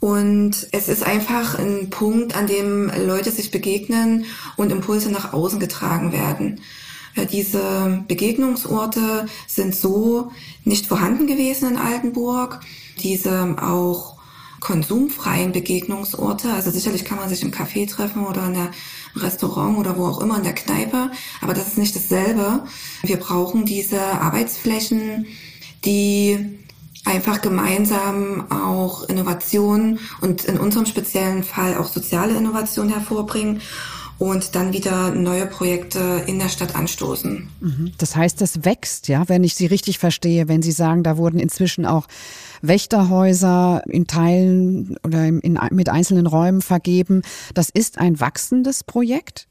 Und 0.00 0.66
es 0.72 0.88
ist 0.88 1.04
einfach 1.04 1.58
ein 1.58 1.88
Punkt, 1.90 2.36
an 2.36 2.48
dem 2.48 2.90
Leute 3.06 3.30
sich 3.30 3.52
begegnen 3.52 4.24
und 4.56 4.72
Impulse 4.72 5.10
nach 5.10 5.32
außen 5.32 5.60
getragen 5.60 6.12
werden. 6.12 6.60
Äh, 7.14 7.26
diese 7.26 8.04
Begegnungsorte 8.08 9.26
sind 9.46 9.74
so 9.74 10.32
nicht 10.64 10.86
vorhanden 10.86 11.26
gewesen 11.26 11.70
in 11.70 11.76
Altenburg. 11.76 12.60
Diese 13.02 13.56
auch 13.60 14.16
konsumfreien 14.62 15.50
Begegnungsorte. 15.50 16.52
Also 16.52 16.70
sicherlich 16.70 17.04
kann 17.04 17.18
man 17.18 17.28
sich 17.28 17.42
im 17.42 17.50
Café 17.50 17.88
treffen 17.90 18.24
oder 18.24 18.46
in 18.46 18.54
einem 18.54 18.68
Restaurant 19.16 19.76
oder 19.76 19.98
wo 19.98 20.06
auch 20.06 20.20
immer 20.20 20.38
in 20.38 20.44
der 20.44 20.54
Kneipe, 20.54 21.10
aber 21.40 21.52
das 21.52 21.66
ist 21.66 21.78
nicht 21.78 21.96
dasselbe. 21.96 22.62
Wir 23.02 23.16
brauchen 23.16 23.64
diese 23.64 24.00
Arbeitsflächen, 24.00 25.26
die 25.84 26.60
einfach 27.04 27.42
gemeinsam 27.42 28.50
auch 28.52 29.02
Innovation 29.08 29.98
und 30.20 30.44
in 30.44 30.58
unserem 30.58 30.86
speziellen 30.86 31.42
Fall 31.42 31.76
auch 31.76 31.88
soziale 31.88 32.36
Innovation 32.36 32.88
hervorbringen 32.88 33.60
und 34.18 34.54
dann 34.54 34.72
wieder 34.72 35.10
neue 35.10 35.46
Projekte 35.46 36.22
in 36.28 36.38
der 36.38 36.48
Stadt 36.48 36.76
anstoßen. 36.76 37.48
Mhm. 37.60 37.92
Das 37.98 38.14
heißt, 38.14 38.40
das 38.40 38.64
wächst, 38.64 39.08
ja, 39.08 39.28
wenn 39.28 39.42
ich 39.42 39.56
Sie 39.56 39.66
richtig 39.66 39.98
verstehe, 39.98 40.46
wenn 40.46 40.62
Sie 40.62 40.70
sagen, 40.70 41.02
da 41.02 41.16
wurden 41.16 41.40
inzwischen 41.40 41.84
auch 41.84 42.06
Wächterhäuser 42.62 43.82
in 43.86 44.06
Teilen 44.06 44.96
oder 45.04 45.24
in, 45.26 45.40
in, 45.40 45.58
mit 45.70 45.88
einzelnen 45.88 46.26
Räumen 46.26 46.62
vergeben. 46.62 47.22
Das 47.54 47.68
ist 47.68 47.98
ein 47.98 48.20
wachsendes 48.20 48.84
Projekt? 48.84 49.48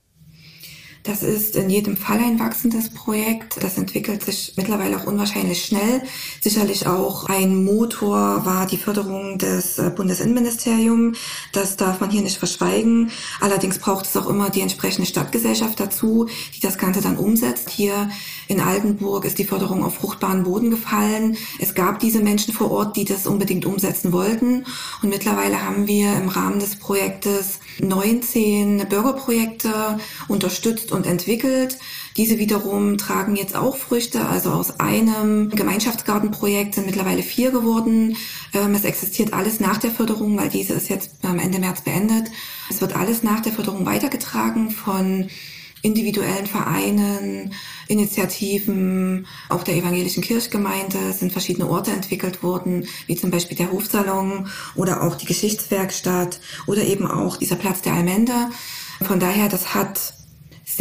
Das 1.04 1.24
ist 1.24 1.56
in 1.56 1.72
jedem 1.72 1.98
Fall 1.98 2.20
ein 2.20 2.40
wachsendes 2.40 2.92
Projekt. 2.92 3.64
Das 3.64 3.78
entwickelt 3.78 4.24
sich 4.24 4.54
mittlerweile 4.56 4.98
auch 4.98 5.06
unwahrscheinlich 5.06 5.66
schnell. 5.66 6.04
Sicherlich 6.42 6.86
auch 6.86 7.26
ein 7.26 7.64
Motor 7.64 8.46
war 8.46 8.68
die 8.68 8.78
Förderung 8.78 9.40
des 9.40 9.80
äh, 9.80 9.90
Bundesinnenministeriums. 9.90 11.18
Das 11.54 11.76
darf 11.76 12.02
man 12.02 12.12
hier 12.12 12.22
nicht 12.22 12.38
verschweigen. 12.38 13.10
Allerdings 13.40 13.80
braucht 13.80 14.06
es 14.06 14.16
auch 14.16 14.28
immer 14.28 14.52
die 14.52 14.62
entsprechende 14.62 15.08
Stadtgesellschaft 15.08 15.80
dazu, 15.80 16.28
die 16.56 16.60
das 16.60 16.78
Ganze 16.78 17.02
dann 17.02 17.18
umsetzt. 17.18 17.72
Hier 17.72 18.12
in 18.48 18.60
Altenburg 18.60 19.26
ist 19.26 19.40
die 19.40 19.46
Förderung 19.46 19.84
auf 19.84 19.96
fruchtbaren 19.96 20.44
Boden 20.44 20.70
gefallen. 20.70 21.36
Es 21.60 21.74
gab 21.74 22.00
diese 22.00 22.20
Menschen 22.20 22.54
vor 22.54 22.70
Ort, 22.70 22.96
die 22.96 23.06
das 23.06 23.26
unbedingt 23.26 23.66
umsetzen 23.66 24.14
wollten. 24.14 24.66
Und 25.02 25.10
mittlerweile 25.10 25.64
haben 25.64 25.88
wir 25.88 26.14
im 26.16 26.30
Rahmen 26.30 26.60
des 26.60 26.76
Projektes 26.76 27.60
19 27.80 28.88
Bürgerprojekte 28.88 30.00
unterstützt 30.28 30.91
und 30.92 31.06
entwickelt. 31.06 31.78
Diese 32.18 32.40
wiederum 32.40 32.98
tragen 32.98 33.36
jetzt 33.36 33.56
auch 33.56 33.78
Früchte. 33.78 34.26
Also 34.28 34.52
aus 34.52 34.80
einem 34.80 35.50
Gemeinschaftsgartenprojekt 35.50 36.76
sind 36.76 36.86
mittlerweile 36.86 37.24
vier 37.24 37.52
geworden. 37.52 38.18
Ähm, 38.54 38.76
es 38.76 38.84
existiert 38.84 39.34
alles 39.34 39.60
nach 39.60 39.78
der 39.78 39.92
Förderung, 39.92 40.38
weil 40.38 40.50
diese 40.50 40.74
ist 40.74 40.90
jetzt 40.90 41.12
am 41.24 41.40
Ende 41.40 41.60
März 41.60 41.82
beendet. 41.82 42.32
Es 42.70 42.82
wird 42.82 42.96
alles 42.96 43.24
nach 43.24 43.40
der 43.42 43.54
Förderung 43.54 43.86
weitergetragen 43.86 44.72
von 44.72 45.30
individuellen 45.82 46.46
Vereinen, 46.46 47.54
Initiativen, 47.88 49.28
auch 49.50 49.64
der 49.64 49.76
evangelischen 49.76 50.24
Kirchgemeinde 50.24 51.12
sind 51.14 51.32
verschiedene 51.32 51.68
Orte 51.68 51.92
entwickelt 51.92 52.44
worden, 52.44 52.88
wie 53.08 53.16
zum 53.16 53.32
Beispiel 53.32 53.58
der 53.58 53.72
Hofsalon 53.72 54.48
oder 54.76 55.04
auch 55.04 55.16
die 55.16 55.26
Geschichtswerkstatt 55.26 56.40
oder 56.68 56.84
eben 56.84 57.08
auch 57.08 57.38
dieser 57.38 57.56
Platz 57.56 57.82
der 57.82 57.94
Allmende. 57.94 58.50
Von 59.02 59.20
daher, 59.20 59.50
das 59.50 59.74
hat 59.74 60.14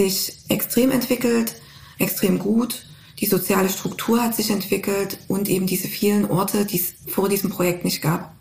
sich 0.01 0.39
extrem 0.49 0.91
entwickelt, 0.91 1.57
extrem 1.99 2.39
gut. 2.39 2.87
Die 3.19 3.27
soziale 3.27 3.69
Struktur 3.69 4.23
hat 4.23 4.35
sich 4.35 4.51
entwickelt 4.51 5.19
und 5.29 5.49
eben 5.49 5.67
diese 5.67 5.89
vielen 5.89 6.25
Orte, 6.31 6.65
die 6.65 6.79
es 6.79 6.95
vor 7.13 7.29
diesem 7.29 7.51
Projekt 7.51 7.85
nicht 7.85 8.01
gab. 8.01 8.33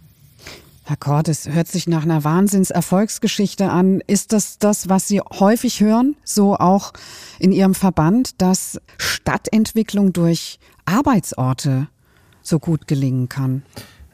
Herr 0.86 0.96
Cordes, 0.96 1.50
hört 1.50 1.68
sich 1.68 1.86
nach 1.86 2.04
einer 2.04 2.24
Wahnsinnserfolgsgeschichte 2.24 3.70
an. 3.70 4.02
Ist 4.08 4.32
das 4.32 4.58
das, 4.58 4.88
was 4.90 5.08
Sie 5.08 5.20
häufig 5.20 5.82
hören, 5.82 6.16
so 6.24 6.56
auch 6.56 6.94
in 7.40 7.52
Ihrem 7.52 7.76
Verband, 7.76 8.42
dass 8.42 8.80
Stadtentwicklung 8.98 10.14
durch 10.14 10.60
Arbeitsorte 10.86 11.90
so 12.42 12.58
gut 12.58 12.88
gelingen 12.88 13.28
kann? 13.28 13.64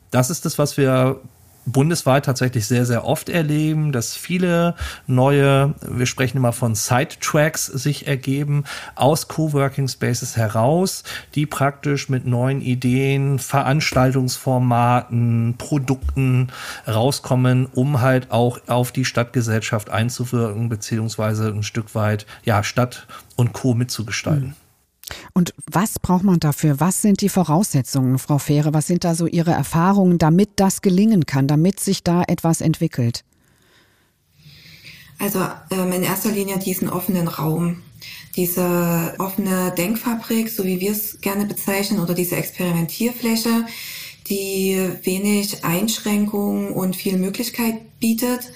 Das 0.09 0.29
ist 0.29 0.45
das, 0.45 0.57
was 0.57 0.77
wir 0.77 1.21
bundesweit 1.65 2.25
tatsächlich 2.25 2.67
sehr, 2.67 2.85
sehr 2.85 3.05
oft 3.05 3.29
erleben, 3.29 3.91
dass 3.91 4.15
viele 4.15 4.75
neue, 5.07 5.73
wir 5.81 6.05
sprechen 6.05 6.37
immer 6.37 6.53
von 6.53 6.75
Side-Tracks 6.75 7.65
sich 7.65 8.05
ergeben 8.07 8.65
aus 8.95 9.27
Coworking 9.27 9.87
Spaces 9.87 10.37
heraus, 10.37 11.03
die 11.33 11.45
praktisch 11.45 12.09
mit 12.09 12.25
neuen 12.25 12.61
Ideen, 12.61 13.39
Veranstaltungsformaten, 13.39 15.55
Produkten 15.57 16.49
rauskommen, 16.87 17.67
um 17.73 18.01
halt 18.01 18.31
auch 18.31 18.59
auf 18.67 18.91
die 18.91 19.05
Stadtgesellschaft 19.05 19.89
einzuwirken, 19.89 20.69
beziehungsweise 20.69 21.47
ein 21.47 21.63
Stück 21.63 21.95
weit, 21.95 22.27
ja, 22.43 22.63
Stadt 22.63 23.07
und 23.35 23.53
Co. 23.53 23.73
mitzugestalten. 23.73 24.49
Mhm. 24.49 24.64
Und 25.33 25.53
was 25.71 25.99
braucht 25.99 26.23
man 26.23 26.39
dafür? 26.39 26.79
Was 26.79 27.01
sind 27.01 27.21
die 27.21 27.29
Voraussetzungen, 27.29 28.17
Frau 28.17 28.37
Fähre? 28.37 28.73
Was 28.73 28.87
sind 28.87 29.03
da 29.03 29.15
so 29.15 29.27
Ihre 29.27 29.51
Erfahrungen, 29.51 30.17
damit 30.17 30.51
das 30.55 30.81
gelingen 30.81 31.25
kann, 31.25 31.47
damit 31.47 31.79
sich 31.79 32.03
da 32.03 32.23
etwas 32.27 32.61
entwickelt? 32.61 33.23
Also 35.19 35.39
ähm, 35.71 35.91
in 35.91 36.03
erster 36.03 36.31
Linie 36.31 36.59
diesen 36.59 36.89
offenen 36.89 37.27
Raum, 37.27 37.83
diese 38.35 39.13
offene 39.17 39.73
Denkfabrik, 39.77 40.49
so 40.49 40.65
wie 40.65 40.79
wir 40.79 40.91
es 40.91 41.21
gerne 41.21 41.45
bezeichnen, 41.45 41.99
oder 41.99 42.13
diese 42.13 42.35
Experimentierfläche, 42.35 43.65
die 44.27 44.89
wenig 45.03 45.63
Einschränkungen 45.63 46.71
und 46.71 46.95
viel 46.95 47.17
Möglichkeit 47.17 47.99
bietet 47.99 48.51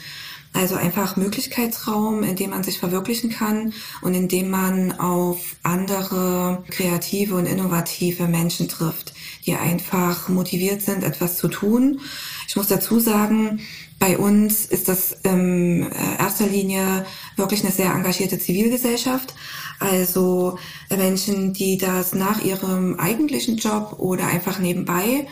also 0.54 0.76
einfach 0.76 1.16
Möglichkeitsraum, 1.16 2.24
in 2.24 2.36
dem 2.36 2.50
man 2.50 2.64
sich 2.64 2.80
verwirklichen 2.80 3.30
kann 3.30 3.74
und 4.02 4.14
in 4.14 4.28
dem 4.28 4.50
man 4.50 5.00
auf 5.00 5.56
andere 5.64 6.64
kreative 6.70 7.36
und 7.36 7.46
innovative 7.46 8.28
Menschen 8.28 8.68
trifft, 8.68 9.14
die 9.46 9.56
einfach 9.56 10.28
motiviert 10.28 10.82
sind, 10.82 11.04
etwas 11.04 11.38
zu 11.38 11.48
tun. 11.48 12.02
Ich 12.48 12.56
muss 12.56 12.68
dazu 12.68 13.00
sagen, 13.00 13.62
bei 14.00 14.18
uns 14.18 14.66
ist 14.66 14.88
das 14.88 15.12
in 15.24 15.84
äh, 15.84 16.18
erster 16.18 16.48
Linie 16.48 17.06
wirklich 17.36 17.64
eine 17.64 17.74
sehr 17.74 17.94
engagierte 17.94 18.40
Zivilgesellschaft. 18.40 19.36
Also 19.80 20.58
Menschen, 20.90 21.54
die 21.54 21.78
das 21.78 22.14
nach 22.14 22.44
ihrem 22.44 22.98
eigentlichen 22.98 23.58
Job 23.58 23.96
oder 23.98 24.26
einfach 24.28 24.60
nebenbei 24.60 25.28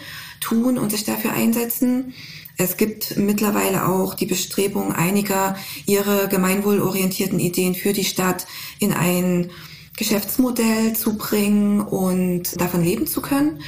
tun 0.48 0.78
und 0.78 0.92
sich 0.92 1.04
dafür 1.04 1.34
einsetzen. 1.34 2.14
Es 2.58 2.78
gibt 2.78 3.18
mittlerweile 3.18 3.88
auch 3.88 4.14
die 4.14 4.26
Bestrebung 4.26 4.94
einiger, 4.94 5.56
ihre 5.86 6.28
gemeinwohlorientierten 6.28 7.40
Ideen 7.40 7.76
für 7.76 7.94
die 7.94 8.06
Stadt 8.06 8.48
in 8.80 8.94
ein 8.94 9.52
Geschäftsmodell 9.96 10.94
zu 10.94 11.18
bringen 11.18 11.82
und 11.82 12.60
davon 12.60 12.84
leben 12.84 13.08
zu 13.08 13.22
können. 13.22 13.62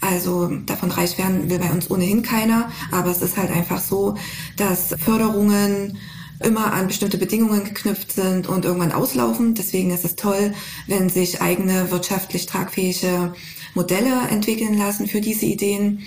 Also 0.00 0.48
davon 0.66 0.90
reich 0.90 1.16
werden 1.16 1.48
will 1.48 1.58
bei 1.58 1.70
uns 1.70 1.90
ohnehin 1.90 2.22
keiner, 2.22 2.70
aber 2.90 3.10
es 3.10 3.22
ist 3.22 3.36
halt 3.36 3.50
einfach 3.50 3.80
so, 3.80 4.16
dass 4.56 4.94
Förderungen 5.02 5.98
immer 6.40 6.72
an 6.72 6.88
bestimmte 6.88 7.16
Bedingungen 7.16 7.64
geknüpft 7.64 8.12
sind 8.12 8.48
und 8.48 8.64
irgendwann 8.64 8.92
auslaufen. 8.92 9.54
Deswegen 9.54 9.90
ist 9.90 10.04
es 10.04 10.16
toll, 10.16 10.52
wenn 10.86 11.08
sich 11.08 11.40
eigene 11.40 11.90
wirtschaftlich 11.90 12.46
tragfähige 12.46 13.32
Modelle 13.74 14.28
entwickeln 14.28 14.78
lassen 14.78 15.06
für 15.06 15.20
diese 15.20 15.46
Ideen 15.46 16.04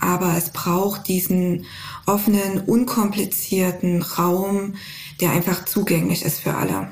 aber 0.00 0.36
es 0.36 0.50
braucht 0.50 1.08
diesen 1.08 1.64
offenen, 2.04 2.60
unkomplizierten 2.60 4.02
Raum, 4.02 4.74
der 5.20 5.30
einfach 5.30 5.64
zugänglich 5.64 6.24
ist 6.24 6.40
für 6.40 6.54
alle. 6.54 6.88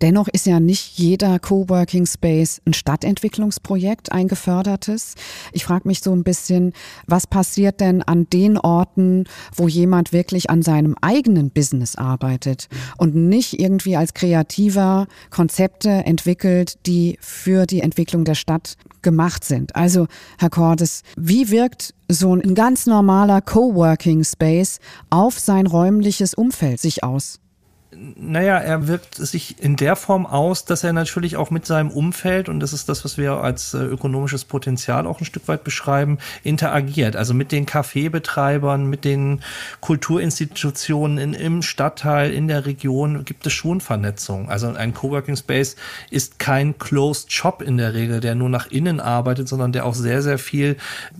Dennoch 0.00 0.28
ist 0.28 0.46
ja 0.46 0.60
nicht 0.60 0.98
jeder 0.98 1.38
Coworking 1.38 2.06
Space 2.06 2.60
ein 2.66 2.72
Stadtentwicklungsprojekt, 2.72 4.12
ein 4.12 4.28
gefördertes. 4.28 5.14
Ich 5.52 5.64
frage 5.64 5.86
mich 5.88 6.00
so 6.00 6.12
ein 6.12 6.24
bisschen, 6.24 6.72
was 7.06 7.26
passiert 7.26 7.80
denn 7.80 8.02
an 8.02 8.28
den 8.30 8.58
Orten, 8.58 9.24
wo 9.54 9.68
jemand 9.68 10.12
wirklich 10.12 10.50
an 10.50 10.62
seinem 10.62 10.96
eigenen 11.00 11.50
Business 11.50 11.96
arbeitet 11.96 12.68
und 12.96 13.14
nicht 13.14 13.60
irgendwie 13.60 13.96
als 13.96 14.14
Kreativer 14.14 15.06
Konzepte 15.30 15.90
entwickelt, 15.90 16.78
die 16.86 17.18
für 17.20 17.66
die 17.66 17.80
Entwicklung 17.80 18.24
der 18.24 18.34
Stadt 18.34 18.76
gemacht 19.02 19.44
sind. 19.44 19.76
Also, 19.76 20.06
Herr 20.38 20.50
Cordes, 20.50 21.02
wie 21.16 21.50
wirkt 21.50 21.94
so 22.08 22.34
ein 22.34 22.54
ganz 22.54 22.86
normaler 22.86 23.40
Coworking 23.40 24.24
Space 24.24 24.78
auf 25.10 25.38
sein 25.38 25.66
räumliches 25.66 26.34
Umfeld 26.34 26.80
sich 26.80 27.04
aus? 27.04 27.40
Naja, 27.92 28.56
er 28.56 28.86
wirkt 28.86 29.16
sich 29.16 29.60
in 29.60 29.74
der 29.74 29.96
Form 29.96 30.24
aus, 30.24 30.64
dass 30.64 30.84
er 30.84 30.92
natürlich 30.92 31.36
auch 31.36 31.50
mit 31.50 31.66
seinem 31.66 31.90
Umfeld, 31.90 32.48
und 32.48 32.60
das 32.60 32.72
ist 32.72 32.88
das, 32.88 33.04
was 33.04 33.18
wir 33.18 33.32
als 33.38 33.74
äh, 33.74 33.78
ökonomisches 33.78 34.44
Potenzial 34.44 35.08
auch 35.08 35.20
ein 35.20 35.24
Stück 35.24 35.48
weit 35.48 35.64
beschreiben, 35.64 36.18
interagiert. 36.44 37.16
Also 37.16 37.34
mit 37.34 37.50
den 37.50 37.66
Kaffeebetreibern, 37.66 38.88
mit 38.88 39.04
den 39.04 39.40
Kulturinstitutionen 39.80 41.18
in, 41.18 41.34
im 41.34 41.62
Stadtteil, 41.62 42.32
in 42.32 42.46
der 42.46 42.64
Region 42.64 43.24
gibt 43.24 43.44
es 43.46 43.54
schon 43.54 43.80
Vernetzung. 43.80 44.48
Also 44.48 44.68
ein 44.68 44.94
Coworking 44.94 45.34
Space 45.34 45.74
ist 46.10 46.38
kein 46.38 46.78
Closed 46.78 47.32
Shop 47.32 47.60
in 47.60 47.76
der 47.76 47.92
Regel, 47.94 48.20
der 48.20 48.36
nur 48.36 48.50
nach 48.50 48.68
innen 48.70 49.00
arbeitet, 49.00 49.48
sondern 49.48 49.72
der 49.72 49.84
auch 49.84 49.94
sehr, 49.94 50.22
sehr 50.22 50.38
viel 50.38 50.76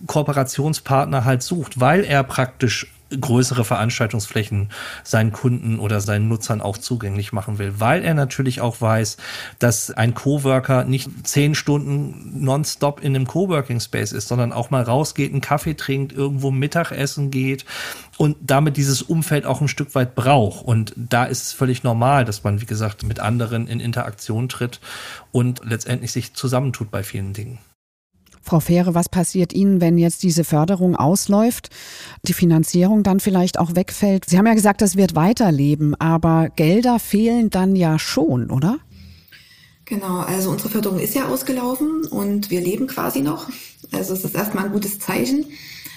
Kooperationspartner 0.06 1.24
halt 1.24 1.42
sucht, 1.42 1.80
weil 1.80 2.04
er 2.04 2.22
praktisch 2.22 2.87
größere 3.18 3.64
Veranstaltungsflächen 3.64 4.70
seinen 5.05 5.33
Kunden 5.33 5.79
oder 5.79 6.01
seinen 6.01 6.29
Nutzern 6.29 6.61
auch 6.61 6.79
zugänglich 6.79 7.33
machen 7.33 7.59
will, 7.59 7.75
weil 7.79 8.05
er 8.05 8.14
natürlich 8.14 8.61
auch 8.61 8.81
weiß, 8.81 9.16
dass 9.59 9.90
ein 9.90 10.14
Coworker 10.14 10.85
nicht 10.85 11.11
zehn 11.27 11.55
Stunden 11.55 12.44
nonstop 12.44 13.03
in 13.03 13.14
einem 13.14 13.27
Coworking 13.27 13.81
Space 13.81 14.12
ist, 14.12 14.29
sondern 14.29 14.53
auch 14.53 14.70
mal 14.70 14.83
rausgeht, 14.83 15.33
einen 15.33 15.40
Kaffee 15.40 15.75
trinkt, 15.75 16.12
irgendwo 16.12 16.51
Mittagessen 16.51 17.31
geht 17.31 17.64
und 18.18 18.37
damit 18.40 18.77
dieses 18.77 19.03
Umfeld 19.03 19.46
auch 19.46 19.61
ein 19.61 19.68
Stück 19.68 19.94
weit 19.94 20.14
braucht. 20.14 20.64
Und 20.64 20.92
da 20.96 21.25
ist 21.25 21.42
es 21.42 21.53
völlig 21.53 21.83
normal, 21.83 22.25
dass 22.25 22.44
man, 22.44 22.61
wie 22.61 22.66
gesagt, 22.66 23.03
mit 23.03 23.18
anderen 23.20 23.66
in 23.66 23.81
Interaktion 23.81 24.49
tritt 24.49 24.81
und 25.33 25.62
letztendlich 25.64 26.12
sich 26.12 26.35
zusammentut 26.35 26.90
bei 26.90 27.03
vielen 27.03 27.33
Dingen. 27.33 27.59
Frau 28.42 28.61
Fähre, 28.61 28.94
was 28.94 29.09
passiert 29.09 29.53
Ihnen, 29.53 29.81
wenn 29.81 29.98
jetzt 29.98 30.22
diese 30.22 30.44
Förderung 30.44 30.96
ausläuft, 30.96 31.68
die 32.22 32.33
Finanzierung 32.33 33.03
dann 33.03 33.20
vielleicht 33.20 33.59
auch 33.59 33.74
wegfällt? 33.74 34.24
Sie 34.29 34.38
haben 34.38 34.46
ja 34.46 34.55
gesagt, 34.55 34.83
das 34.83 34.96
wird 34.96 35.14
weiterleben, 35.14 35.94
aber 35.94 36.48
Gelder 36.57 36.98
fehlen 36.98 37.50
dann 37.50 37.76
ja 37.76 37.98
schon, 37.98 38.50
oder? 38.50 38.79
Genau, 39.85 40.20
also 40.20 40.50
unsere 40.50 40.68
Förderung 40.68 41.00
ist 41.00 41.14
ja 41.14 41.26
ausgelaufen 41.26 42.07
und 42.07 42.50
wir 42.50 42.61
leben 42.61 42.87
quasi 42.87 43.22
noch. 43.22 43.48
Also 43.90 44.14
es 44.14 44.24
ist 44.24 44.37
erstmal 44.37 44.66
ein 44.66 44.72
gutes 44.72 45.00
Zeichen. 45.00 45.46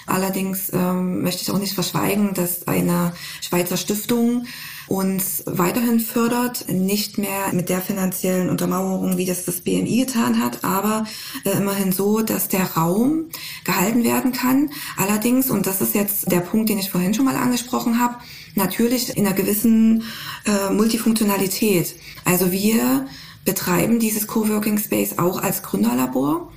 Allerdings 0.06 0.70
ähm, 0.72 1.22
möchte 1.22 1.42
ich 1.42 1.50
auch 1.50 1.58
nicht 1.58 1.74
verschweigen, 1.74 2.34
dass 2.34 2.66
eine 2.66 3.12
Schweizer 3.40 3.76
Stiftung 3.76 4.46
uns 4.86 5.42
weiterhin 5.46 5.98
fördert, 5.98 6.68
nicht 6.68 7.16
mehr 7.16 7.52
mit 7.52 7.68
der 7.68 7.80
finanziellen 7.80 8.50
Untermauerung, 8.50 9.16
wie 9.16 9.24
das 9.24 9.44
das 9.44 9.62
BMI 9.62 10.04
getan 10.04 10.42
hat, 10.42 10.62
aber 10.62 11.06
äh, 11.44 11.52
immerhin 11.52 11.92
so, 11.92 12.20
dass 12.20 12.48
der 12.48 12.72
Raum 12.72 13.30
gehalten 13.64 14.04
werden 14.04 14.32
kann. 14.32 14.70
Allerdings, 14.96 15.50
und 15.50 15.66
das 15.66 15.80
ist 15.80 15.94
jetzt 15.94 16.30
der 16.30 16.40
Punkt, 16.40 16.68
den 16.68 16.78
ich 16.78 16.90
vorhin 16.90 17.14
schon 17.14 17.24
mal 17.24 17.36
angesprochen 17.36 17.98
habe, 17.98 18.16
natürlich 18.54 19.16
in 19.16 19.26
einer 19.26 19.34
gewissen 19.34 20.04
äh, 20.44 20.72
Multifunktionalität. 20.72 21.94
Also 22.24 22.52
wir 22.52 23.06
betreiben 23.44 23.98
dieses 23.98 24.26
Coworking 24.26 24.78
Space 24.78 25.18
auch 25.18 25.42
als 25.42 25.62
Gründerlabor 25.62 26.50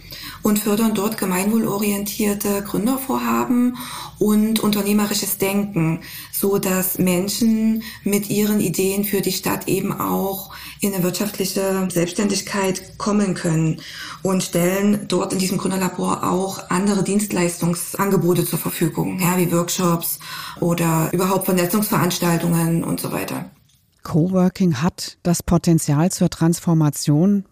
und 0.44 0.60
fördern 0.60 0.94
dort 0.94 1.18
gemeinwohlorientierte 1.18 2.62
Gründervorhaben 2.64 3.78
und 4.20 4.60
unternehmerisches 4.60 5.38
Denken, 5.38 6.02
so 6.32 6.58
dass 6.58 6.98
Menschen 6.98 7.84
mit 8.04 8.30
ihren 8.30 8.60
Ideen 8.60 9.04
für 9.04 9.22
die 9.22 9.32
Stadt 9.32 9.68
eben 9.68 9.92
auch 9.92 10.54
in 10.82 10.94
eine 10.94 11.04
wirtschaftliche 11.04 11.88
Selbstständigkeit 11.90 12.98
kommen 12.98 13.34
können 13.34 13.82
und 14.24 14.44
stellen 14.44 15.06
dort 15.08 15.34
in 15.34 15.40
diesem 15.40 15.58
Gründerlabor 15.58 16.24
auch 16.30 16.70
andere 16.70 17.04
Dienstleistungsangebote 17.04 18.46
zur 18.46 18.60
Verfügung, 18.60 19.20
ja, 19.20 19.38
wie 19.38 19.52
Workshops 19.52 20.20
oder 20.60 21.10
überhaupt 21.14 21.46
Vernetzungsveranstaltungen 21.46 22.84
und 22.84 23.00
so 23.00 23.12
weiter. 23.12 23.50
Coworking 24.04 24.82
hat 24.82 25.18
das 25.24 25.44
Potenzial 25.44 26.12
zur 26.12 26.30
Transformation 26.30 27.46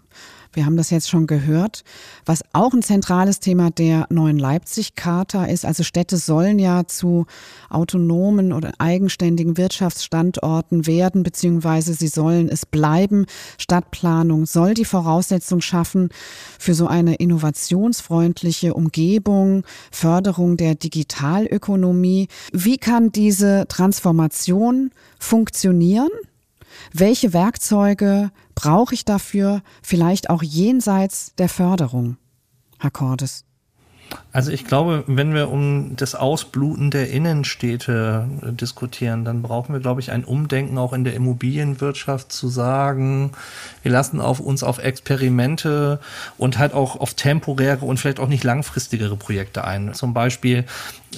wir 0.56 0.66
haben 0.66 0.78
das 0.78 0.90
jetzt 0.90 1.10
schon 1.10 1.28
gehört. 1.28 1.84
Was 2.26 2.42
auch 2.54 2.74
ein 2.74 2.82
zentrales 2.82 3.40
Thema 3.40 3.72
der 3.72 4.08
neuen 4.10 4.40
Leipzig-Charta 4.40 5.46
ist, 5.46 5.66
also 5.66 5.84
Städte 5.84 6.18
sollen 6.18 6.60
ja 6.60 6.88
zu 6.88 7.26
autonomen 7.70 8.54
oder 8.54 8.72
eigenständigen 8.80 9.58
Wirtschaftsstandorten 9.58 10.88
werden, 10.88 11.24
beziehungsweise 11.24 11.94
sie 11.94 12.08
sollen 12.08 12.50
es 12.50 12.66
bleiben. 12.66 13.26
Stadtplanung 13.58 14.46
soll 14.46 14.74
die 14.74 14.86
Voraussetzung 14.86 15.62
schaffen 15.62 16.10
für 16.58 16.74
so 16.74 16.88
eine 16.88 17.16
innovationsfreundliche 17.16 18.74
Umgebung, 18.74 19.64
Förderung 19.92 20.58
der 20.58 20.76
Digitalökonomie. 20.76 22.28
Wie 22.52 22.78
kann 22.78 23.12
diese 23.12 23.66
Transformation 23.68 24.92
funktionieren? 25.20 26.10
Welche 26.94 27.34
Werkzeuge 27.34 28.32
brauche 28.56 28.94
ich 28.94 29.06
dafür, 29.06 29.62
vielleicht 29.82 30.30
auch 30.30 30.44
jenseits 30.44 31.34
der 31.36 31.50
Förderung, 31.50 32.18
Herr 32.80 32.92
Cordes? 32.92 33.46
Also 34.32 34.52
ich 34.52 34.66
glaube, 34.66 35.04
wenn 35.08 35.34
wir 35.34 35.50
um 35.50 35.96
das 35.96 36.14
Ausbluten 36.14 36.92
der 36.92 37.10
Innenstädte 37.10 38.28
äh, 38.42 38.52
diskutieren, 38.52 39.24
dann 39.24 39.42
brauchen 39.42 39.74
wir, 39.74 39.80
glaube 39.80 40.02
ich, 40.02 40.12
ein 40.12 40.26
Umdenken 40.26 40.78
auch 40.78 40.94
in 40.94 41.04
der 41.06 41.14
Immobilienwirtschaft 41.14 42.32
zu 42.32 42.50
sagen, 42.50 43.32
wir 43.82 43.92
lassen 43.92 44.20
auf 44.20 44.40
uns 44.40 44.62
auf 44.62 44.80
Experimente 44.80 46.00
und 46.38 46.58
halt 46.58 46.74
auch 46.74 47.00
auf 47.00 47.14
temporäre 47.14 47.86
und 47.86 47.98
vielleicht 47.98 48.20
auch 48.20 48.28
nicht 48.28 48.44
langfristigere 48.44 49.16
Projekte 49.16 49.64
ein. 49.64 49.94
Zum 49.94 50.14
Beispiel 50.14 50.66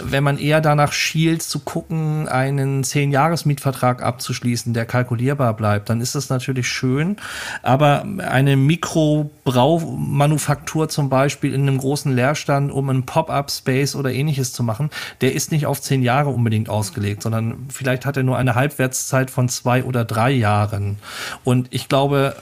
wenn 0.03 0.23
man 0.23 0.37
eher 0.37 0.61
danach 0.61 0.93
schielt, 0.93 1.41
zu 1.41 1.57
gucken, 1.59 2.27
einen 2.27 2.83
Zehn-Jahres-Mietvertrag 2.83 4.03
abzuschließen, 4.03 4.73
der 4.73 4.85
kalkulierbar 4.85 5.55
bleibt, 5.55 5.89
dann 5.89 6.01
ist 6.01 6.13
das 6.15 6.29
natürlich 6.29 6.67
schön. 6.67 7.15
Aber 7.63 8.05
eine 8.17 8.57
Mikrobraumanufaktur 8.57 10.89
zum 10.89 11.09
Beispiel 11.09 11.53
in 11.53 11.61
einem 11.63 11.77
großen 11.77 12.13
Leerstand, 12.15 12.71
um 12.71 12.89
einen 12.89 13.05
Pop-up-Space 13.05 13.95
oder 13.95 14.11
ähnliches 14.11 14.53
zu 14.53 14.63
machen, 14.63 14.89
der 15.21 15.33
ist 15.33 15.51
nicht 15.51 15.65
auf 15.65 15.81
zehn 15.81 16.03
Jahre 16.03 16.29
unbedingt 16.29 16.69
ausgelegt, 16.69 17.21
sondern 17.21 17.65
vielleicht 17.69 18.05
hat 18.05 18.15
er 18.17 18.23
nur 18.23 18.37
eine 18.37 18.55
Halbwertszeit 18.55 19.31
von 19.31 19.49
zwei 19.49 19.83
oder 19.83 20.05
drei 20.05 20.31
Jahren. 20.31 20.97
Und 21.43 21.67
ich 21.71 21.89
glaube, 21.89 22.35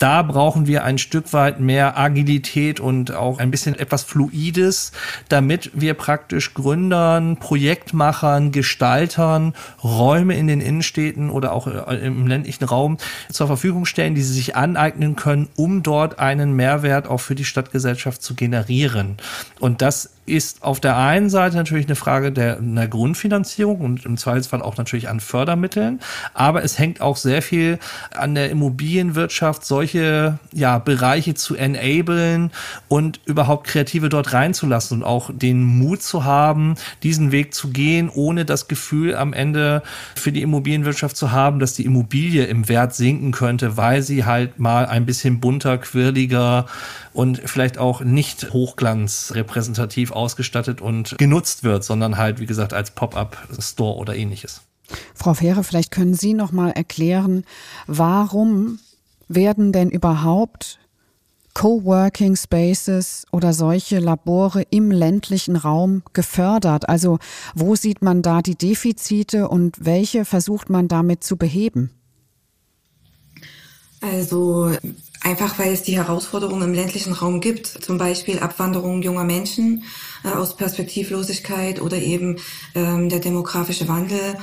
da 0.00 0.22
brauchen 0.22 0.66
wir 0.66 0.82
ein 0.82 0.98
Stück 0.98 1.32
weit 1.32 1.60
mehr 1.60 1.98
Agilität 1.98 2.80
und 2.80 3.12
auch 3.12 3.38
ein 3.38 3.50
bisschen 3.50 3.78
etwas 3.78 4.02
Fluides, 4.02 4.92
damit 5.28 5.70
wir 5.74 5.94
praktisch 5.94 6.54
Gründern, 6.54 7.36
Projektmachern, 7.36 8.50
Gestaltern 8.50 9.54
Räume 9.84 10.36
in 10.36 10.46
den 10.46 10.60
Innenstädten 10.62 11.28
oder 11.30 11.52
auch 11.52 11.66
äh, 11.66 11.96
im 11.98 12.26
ländlichen 12.26 12.64
Raum 12.64 12.96
zur 13.30 13.46
Verfügung 13.46 13.84
stellen, 13.84 14.14
die 14.14 14.22
sie 14.22 14.32
sich 14.32 14.56
aneignen 14.56 15.16
können, 15.16 15.48
um 15.54 15.82
dort 15.82 16.18
einen 16.18 16.54
Mehrwert 16.54 17.06
auch 17.06 17.20
für 17.20 17.34
die 17.34 17.44
Stadtgesellschaft 17.44 18.22
zu 18.22 18.34
generieren. 18.34 19.18
Und 19.58 19.82
das 19.82 20.10
ist 20.26 20.62
auf 20.62 20.80
der 20.80 20.96
einen 20.96 21.28
Seite 21.28 21.56
natürlich 21.56 21.86
eine 21.86 21.96
Frage 21.96 22.30
der 22.30 22.58
einer 22.58 22.86
Grundfinanzierung 22.86 23.80
und 23.80 24.04
im 24.04 24.16
Zweifelsfall 24.16 24.62
auch 24.62 24.76
natürlich 24.76 25.08
an 25.08 25.20
Fördermitteln, 25.20 26.00
aber 26.34 26.62
es 26.62 26.78
hängt 26.78 27.00
auch 27.00 27.16
sehr 27.16 27.42
viel 27.42 27.78
an 28.14 28.34
der 28.34 28.50
Immobilienwirtschaft, 28.50 29.64
solche 29.64 30.38
ja, 30.52 30.78
Bereiche 30.78 31.34
zu 31.34 31.56
enablen 31.56 32.52
und 32.88 33.20
überhaupt 33.24 33.66
Kreative 33.66 34.08
dort 34.08 34.32
reinzulassen 34.32 34.98
und 34.98 35.04
auch 35.04 35.30
den 35.32 35.64
Mut 35.64 36.02
zu 36.02 36.24
haben, 36.24 36.76
diesen 37.02 37.32
Weg 37.32 37.54
zu 37.54 37.70
gehen, 37.70 38.08
ohne 38.08 38.44
das 38.44 38.68
Gefühl 38.68 39.16
am 39.16 39.32
Ende 39.32 39.82
für 40.14 40.32
die 40.32 40.42
Immobilienwirtschaft 40.42 41.16
zu 41.16 41.32
haben, 41.32 41.58
dass 41.58 41.74
die 41.74 41.84
Immobilie 41.84 42.44
im 42.44 42.68
Wert 42.68 42.94
sinken 42.94 43.32
könnte, 43.32 43.76
weil 43.76 44.02
sie 44.02 44.24
halt 44.24 44.58
mal 44.58 44.86
ein 44.86 45.06
bisschen 45.06 45.40
bunter, 45.40 45.78
quirliger 45.78 46.66
und 47.12 47.40
vielleicht 47.44 47.78
auch 47.78 48.02
nicht 48.02 48.52
hochglanzrepräsentativ 48.52 50.09
ausgestattet 50.12 50.80
und 50.80 51.16
genutzt 51.18 51.64
wird, 51.64 51.84
sondern 51.84 52.16
halt, 52.16 52.40
wie 52.40 52.46
gesagt, 52.46 52.72
als 52.72 52.92
Pop-up-Store 52.92 53.96
oder 53.96 54.14
ähnliches. 54.14 54.62
Frau 55.14 55.34
Fähre, 55.34 55.64
vielleicht 55.64 55.90
können 55.90 56.14
Sie 56.14 56.34
noch 56.34 56.52
mal 56.52 56.70
erklären, 56.70 57.44
warum 57.86 58.78
werden 59.28 59.72
denn 59.72 59.90
überhaupt 59.90 60.78
Coworking 61.54 62.36
Spaces 62.36 63.26
oder 63.32 63.52
solche 63.52 63.98
Labore 63.98 64.62
im 64.70 64.90
ländlichen 64.90 65.56
Raum 65.56 66.02
gefördert? 66.12 66.88
Also 66.88 67.18
wo 67.54 67.74
sieht 67.74 68.02
man 68.02 68.22
da 68.22 68.40
die 68.40 68.56
Defizite 68.56 69.48
und 69.48 69.84
welche 69.84 70.24
versucht 70.24 70.70
man 70.70 70.88
damit 70.88 71.24
zu 71.24 71.36
beheben? 71.36 71.90
Also 74.00 74.72
Einfach 75.22 75.58
weil 75.58 75.72
es 75.72 75.82
die 75.82 75.96
Herausforderungen 75.96 76.62
im 76.62 76.74
ländlichen 76.74 77.12
Raum 77.12 77.40
gibt, 77.40 77.66
zum 77.66 77.98
Beispiel 77.98 78.38
Abwanderung 78.38 79.02
junger 79.02 79.24
Menschen 79.24 79.84
äh, 80.24 80.28
aus 80.28 80.56
Perspektivlosigkeit 80.56 81.82
oder 81.82 81.98
eben 81.98 82.38
ähm, 82.74 83.10
der 83.10 83.18
demografische 83.18 83.86
Wandel. 83.86 84.38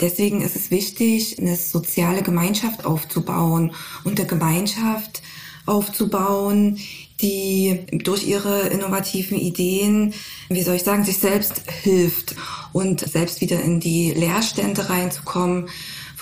Deswegen 0.00 0.40
ist 0.40 0.56
es 0.56 0.70
wichtig, 0.70 1.38
eine 1.38 1.56
soziale 1.56 2.22
Gemeinschaft 2.22 2.86
aufzubauen 2.86 3.72
und 4.04 4.18
eine 4.18 4.26
Gemeinschaft 4.26 5.22
aufzubauen, 5.66 6.78
die 7.20 7.86
durch 7.92 8.26
ihre 8.26 8.68
innovativen 8.68 9.38
Ideen, 9.38 10.14
wie 10.48 10.62
soll 10.62 10.76
ich 10.76 10.82
sagen, 10.82 11.04
sich 11.04 11.18
selbst 11.18 11.62
hilft 11.82 12.34
und 12.72 13.00
selbst 13.00 13.42
wieder 13.42 13.60
in 13.60 13.80
die 13.80 14.12
Leerstände 14.12 14.88
reinzukommen 14.88 15.68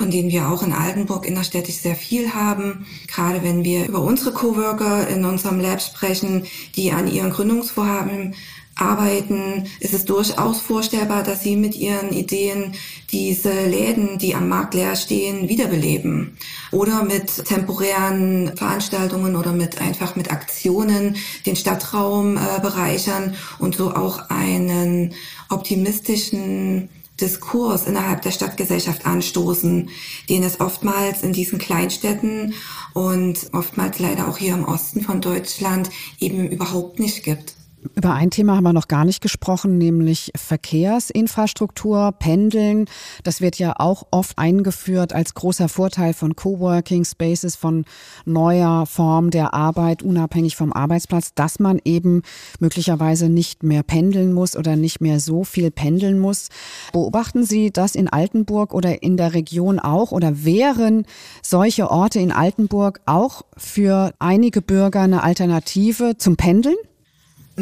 von 0.01 0.11
denen 0.11 0.31
wir 0.31 0.49
auch 0.49 0.63
in 0.63 0.73
Altenburg 0.73 1.27
innerstädtisch 1.27 1.75
sehr 1.75 1.95
viel 1.95 2.33
haben. 2.33 2.87
Gerade 3.07 3.43
wenn 3.43 3.65
wir 3.65 3.87
über 3.87 4.01
unsere 4.01 4.33
Coworker 4.33 5.07
in 5.09 5.27
unserem 5.27 5.61
Lab 5.61 5.83
sprechen, 5.83 6.47
die 6.75 6.91
an 6.91 7.07
ihren 7.07 7.31
Gründungsvorhaben 7.31 8.35
arbeiten, 8.77 9.67
ist 9.79 9.93
es 9.93 10.07
durchaus 10.07 10.63
vorstellbar, 10.63 11.23
dass 11.23 11.43
sie 11.43 11.55
mit 11.55 11.77
ihren 11.77 12.15
Ideen 12.15 12.73
diese 13.13 13.53
Läden, 13.67 14.17
die 14.17 14.35
am 14.35 14.49
Markt 14.49 14.73
leer 14.73 14.97
stehen, 14.97 15.51
wiederbeleben. 15.51 16.39
Oder 16.71 17.05
mit 17.05 17.45
temporären 17.45 18.57
Veranstaltungen 18.57 19.37
oder 19.37 19.53
mit 19.53 19.83
einfach 19.83 20.17
mit 20.17 20.33
Aktionen 20.33 21.17
den 21.45 21.57
Stadtraum 21.57 22.39
äh, 22.39 22.61
bereichern 22.63 23.35
und 23.59 23.75
so 23.75 23.95
auch 23.95 24.31
einen 24.31 25.13
optimistischen 25.51 26.89
Diskurs 27.21 27.87
innerhalb 27.87 28.23
der 28.23 28.31
Stadtgesellschaft 28.31 29.07
anstoßen, 29.07 29.91
den 30.29 30.43
es 30.43 30.61
oftmals 30.61 31.23
in 31.23 31.33
diesen 31.33 31.59
Kleinstädten 31.59 32.55
und 32.95 33.51
oftmals 33.53 33.99
leider 33.99 34.29
auch 34.29 34.39
hier 34.39 34.55
im 34.55 34.65
Osten 34.65 35.03
von 35.03 35.21
Deutschland 35.21 35.91
eben 36.19 36.49
überhaupt 36.49 36.99
nicht 36.99 37.23
gibt. 37.23 37.60
Über 37.97 38.13
ein 38.13 38.31
Thema 38.31 38.57
haben 38.57 38.65
wir 38.65 38.75
noch 38.75 38.89
gar 38.89 39.07
nicht 39.07 39.23
gesprochen, 39.23 39.79
nämlich 39.79 40.33
Verkehrsinfrastruktur, 40.37 42.13
Pendeln. 42.19 42.85
Das 43.25 43.41
wird 43.41 43.59
ja 43.59 43.75
auch 43.79 44.07
oft 44.11 44.39
eingeführt 44.39 45.15
als 45.15 45.33
großer 45.33 45.69
Vorteil 45.71 46.13
von 46.13 46.37
Coworking 46.37 47.07
Spaces, 47.07 47.57
von 47.57 47.87
neuer 48.27 48.85
Form 48.85 49.31
der 49.31 49.55
Arbeit, 49.55 50.03
unabhängig 50.03 50.57
vom 50.57 50.75
Arbeitsplatz, 50.75 51.33
dass 51.35 51.59
man 51.59 51.81
eben 51.85 52.21
möglicherweise 52.59 53.31
nicht 53.31 53.63
mehr 53.63 53.83
pendeln 53.83 54.35
muss 54.35 54.57
oder 54.57 54.77
nicht 54.77 55.01
mehr 55.01 55.19
so 55.19 55.43
viel 55.43 55.71
pendeln 55.71 56.19
muss. 56.19 56.51
Beobachten 56.93 57.45
Sie 57.45 57.71
das 57.71 57.95
in 57.95 58.09
Altenburg 58.09 58.75
oder 58.75 59.03
in 59.03 59.17
der 59.17 59.33
Region 59.33 59.79
auch 59.79 60.13
oder 60.13 60.45
wären 60.45 61.07
solche 61.43 61.91
Orte 61.91 62.21
in 62.21 62.31
Altenburg 62.31 63.01
auch 63.07 63.43
für 63.57 64.13
einige 64.19 64.61
Bürger 64.61 65.01
eine 65.01 65.23
Alternative 65.23 66.19
zum 66.19 66.37
Pendeln? 66.37 66.77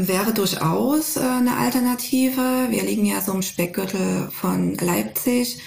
Wäre 0.06 0.32
durchaus 0.32 1.16
äh, 1.16 1.20
eine 1.20 1.56
Alternative. 1.56 2.68
Wir 2.68 2.82
liegen 2.84 3.04
ja 3.04 3.20
so 3.20 3.32
im 3.32 3.42
Speckgürtel 3.42 4.28
von 4.30 4.74
Leipzig. 4.76 5.58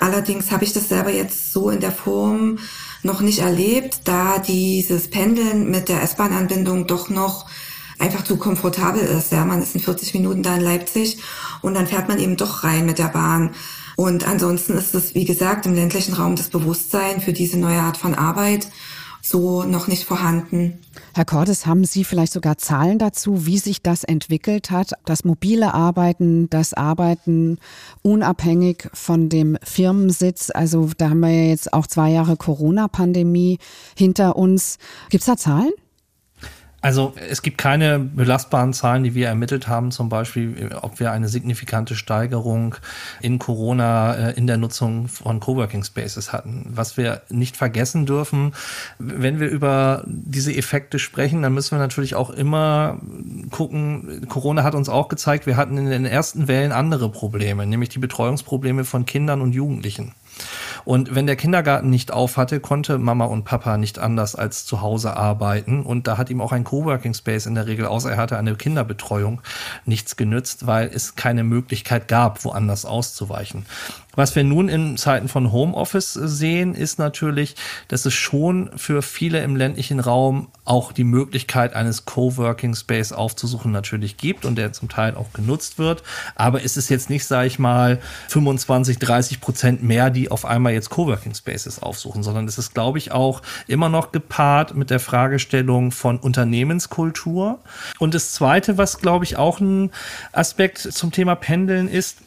Allerdings 0.00 0.50
habe 0.50 0.64
ich 0.64 0.72
das 0.72 0.88
selber 0.88 1.10
jetzt 1.10 1.52
so 1.52 1.70
in 1.70 1.80
der 1.80 1.92
Form 1.92 2.58
noch 3.02 3.20
nicht 3.20 3.40
erlebt, 3.40 4.00
da 4.04 4.38
dieses 4.38 5.08
Pendeln 5.08 5.70
mit 5.70 5.88
der 5.88 6.02
S-Bahn-Anbindung 6.02 6.86
doch 6.86 7.10
noch 7.10 7.46
einfach 7.98 8.24
zu 8.24 8.38
komfortabel 8.38 9.02
ist. 9.02 9.32
Ja, 9.32 9.44
man 9.44 9.62
ist 9.62 9.74
in 9.74 9.80
40 9.80 10.14
Minuten 10.14 10.42
da 10.42 10.56
in 10.56 10.62
Leipzig 10.62 11.18
und 11.60 11.74
dann 11.74 11.86
fährt 11.86 12.08
man 12.08 12.18
eben 12.18 12.36
doch 12.36 12.64
rein 12.64 12.86
mit 12.86 12.98
der 12.98 13.08
Bahn. 13.08 13.54
Und 13.96 14.26
ansonsten 14.26 14.76
ist 14.76 14.94
es, 14.94 15.14
wie 15.14 15.24
gesagt, 15.24 15.66
im 15.66 15.74
ländlichen 15.74 16.14
Raum 16.14 16.36
das 16.36 16.48
Bewusstsein 16.48 17.20
für 17.20 17.32
diese 17.32 17.58
neue 17.58 17.80
Art 17.80 17.96
von 17.96 18.14
Arbeit 18.14 18.68
so 19.24 19.62
noch 19.64 19.88
nicht 19.88 20.04
vorhanden. 20.04 20.78
Herr 21.14 21.24
Cordes, 21.24 21.64
haben 21.64 21.84
Sie 21.84 22.04
vielleicht 22.04 22.32
sogar 22.32 22.58
Zahlen 22.58 22.98
dazu, 22.98 23.46
wie 23.46 23.58
sich 23.58 23.80
das 23.82 24.04
entwickelt 24.04 24.70
hat? 24.70 24.92
Das 25.06 25.24
mobile 25.24 25.72
Arbeiten, 25.72 26.50
das 26.50 26.74
Arbeiten 26.74 27.58
unabhängig 28.02 28.88
von 28.92 29.30
dem 29.30 29.56
Firmensitz. 29.62 30.50
Also 30.52 30.90
da 30.98 31.10
haben 31.10 31.20
wir 31.20 31.30
ja 31.30 31.48
jetzt 31.48 31.72
auch 31.72 31.86
zwei 31.86 32.10
Jahre 32.10 32.36
Corona-Pandemie 32.36 33.58
hinter 33.96 34.36
uns. 34.36 34.78
Gibt 35.08 35.22
es 35.22 35.26
da 35.26 35.36
Zahlen? 35.36 35.72
Also 36.84 37.14
es 37.30 37.40
gibt 37.40 37.56
keine 37.56 37.98
belastbaren 37.98 38.74
Zahlen, 38.74 39.04
die 39.04 39.14
wir 39.14 39.28
ermittelt 39.28 39.68
haben, 39.68 39.90
zum 39.90 40.10
Beispiel, 40.10 40.68
ob 40.82 41.00
wir 41.00 41.12
eine 41.12 41.28
signifikante 41.28 41.96
Steigerung 41.96 42.74
in 43.22 43.38
Corona 43.38 44.14
äh, 44.14 44.32
in 44.34 44.46
der 44.46 44.58
Nutzung 44.58 45.08
von 45.08 45.40
Coworking 45.40 45.82
Spaces 45.82 46.34
hatten. 46.34 46.66
Was 46.68 46.98
wir 46.98 47.22
nicht 47.30 47.56
vergessen 47.56 48.04
dürfen, 48.04 48.52
wenn 48.98 49.40
wir 49.40 49.48
über 49.48 50.02
diese 50.04 50.54
Effekte 50.54 50.98
sprechen, 50.98 51.40
dann 51.40 51.54
müssen 51.54 51.70
wir 51.70 51.78
natürlich 51.78 52.16
auch 52.16 52.28
immer 52.28 52.98
gucken, 53.50 54.26
Corona 54.28 54.62
hat 54.62 54.74
uns 54.74 54.90
auch 54.90 55.08
gezeigt, 55.08 55.46
wir 55.46 55.56
hatten 55.56 55.78
in 55.78 55.88
den 55.88 56.04
ersten 56.04 56.48
Wellen 56.48 56.72
andere 56.72 57.08
Probleme, 57.08 57.64
nämlich 57.64 57.88
die 57.88 57.98
Betreuungsprobleme 57.98 58.84
von 58.84 59.06
Kindern 59.06 59.40
und 59.40 59.54
Jugendlichen. 59.54 60.12
Und 60.84 61.14
wenn 61.14 61.26
der 61.26 61.36
Kindergarten 61.36 61.90
nicht 61.90 62.12
auf 62.12 62.36
hatte, 62.36 62.60
konnte 62.60 62.98
Mama 62.98 63.24
und 63.24 63.44
Papa 63.44 63.76
nicht 63.76 63.98
anders 63.98 64.34
als 64.34 64.64
zu 64.66 64.80
Hause 64.80 65.16
arbeiten. 65.16 65.82
Und 65.82 66.06
da 66.06 66.18
hat 66.18 66.30
ihm 66.30 66.40
auch 66.40 66.52
ein 66.52 66.64
Coworking 66.64 67.14
Space 67.14 67.46
in 67.46 67.54
der 67.54 67.66
Regel, 67.66 67.86
außer 67.86 68.10
er 68.10 68.16
hatte 68.16 68.38
eine 68.38 68.54
Kinderbetreuung, 68.54 69.40
nichts 69.84 70.16
genützt, 70.16 70.66
weil 70.66 70.90
es 70.92 71.16
keine 71.16 71.44
Möglichkeit 71.44 72.08
gab, 72.08 72.44
woanders 72.44 72.84
auszuweichen. 72.84 73.66
Was 74.16 74.36
wir 74.36 74.44
nun 74.44 74.68
in 74.68 74.96
Zeiten 74.96 75.28
von 75.28 75.52
Homeoffice 75.52 76.12
sehen, 76.12 76.74
ist 76.74 76.98
natürlich, 76.98 77.56
dass 77.88 78.06
es 78.06 78.14
schon 78.14 78.70
für 78.76 79.02
viele 79.02 79.42
im 79.42 79.56
ländlichen 79.56 80.00
Raum 80.00 80.48
auch 80.64 80.92
die 80.92 81.04
Möglichkeit 81.04 81.74
eines 81.74 82.04
Coworking 82.04 82.74
Space 82.74 83.12
aufzusuchen 83.12 83.72
natürlich 83.72 84.16
gibt 84.16 84.44
und 84.44 84.56
der 84.56 84.72
zum 84.72 84.88
Teil 84.88 85.14
auch 85.14 85.32
genutzt 85.32 85.78
wird. 85.78 86.02
Aber 86.36 86.64
es 86.64 86.76
ist 86.76 86.88
jetzt 86.88 87.10
nicht, 87.10 87.26
sage 87.26 87.46
ich 87.46 87.58
mal, 87.58 88.00
25, 88.28 88.98
30 88.98 89.40
Prozent 89.40 89.82
mehr, 89.82 90.10
die 90.10 90.30
auf 90.30 90.44
einmal 90.44 90.72
jetzt 90.72 90.90
Coworking 90.90 91.34
Spaces 91.34 91.82
aufsuchen, 91.82 92.22
sondern 92.22 92.46
es 92.46 92.58
ist, 92.58 92.74
glaube 92.74 92.98
ich, 92.98 93.12
auch 93.12 93.42
immer 93.66 93.88
noch 93.88 94.12
gepaart 94.12 94.74
mit 94.74 94.90
der 94.90 95.00
Fragestellung 95.00 95.90
von 95.90 96.18
Unternehmenskultur. 96.18 97.60
Und 97.98 98.14
das 98.14 98.32
Zweite, 98.32 98.78
was, 98.78 98.98
glaube 98.98 99.24
ich, 99.24 99.36
auch 99.36 99.60
ein 99.60 99.90
Aspekt 100.32 100.78
zum 100.78 101.12
Thema 101.12 101.34
Pendeln 101.34 101.88
ist, 101.88 102.18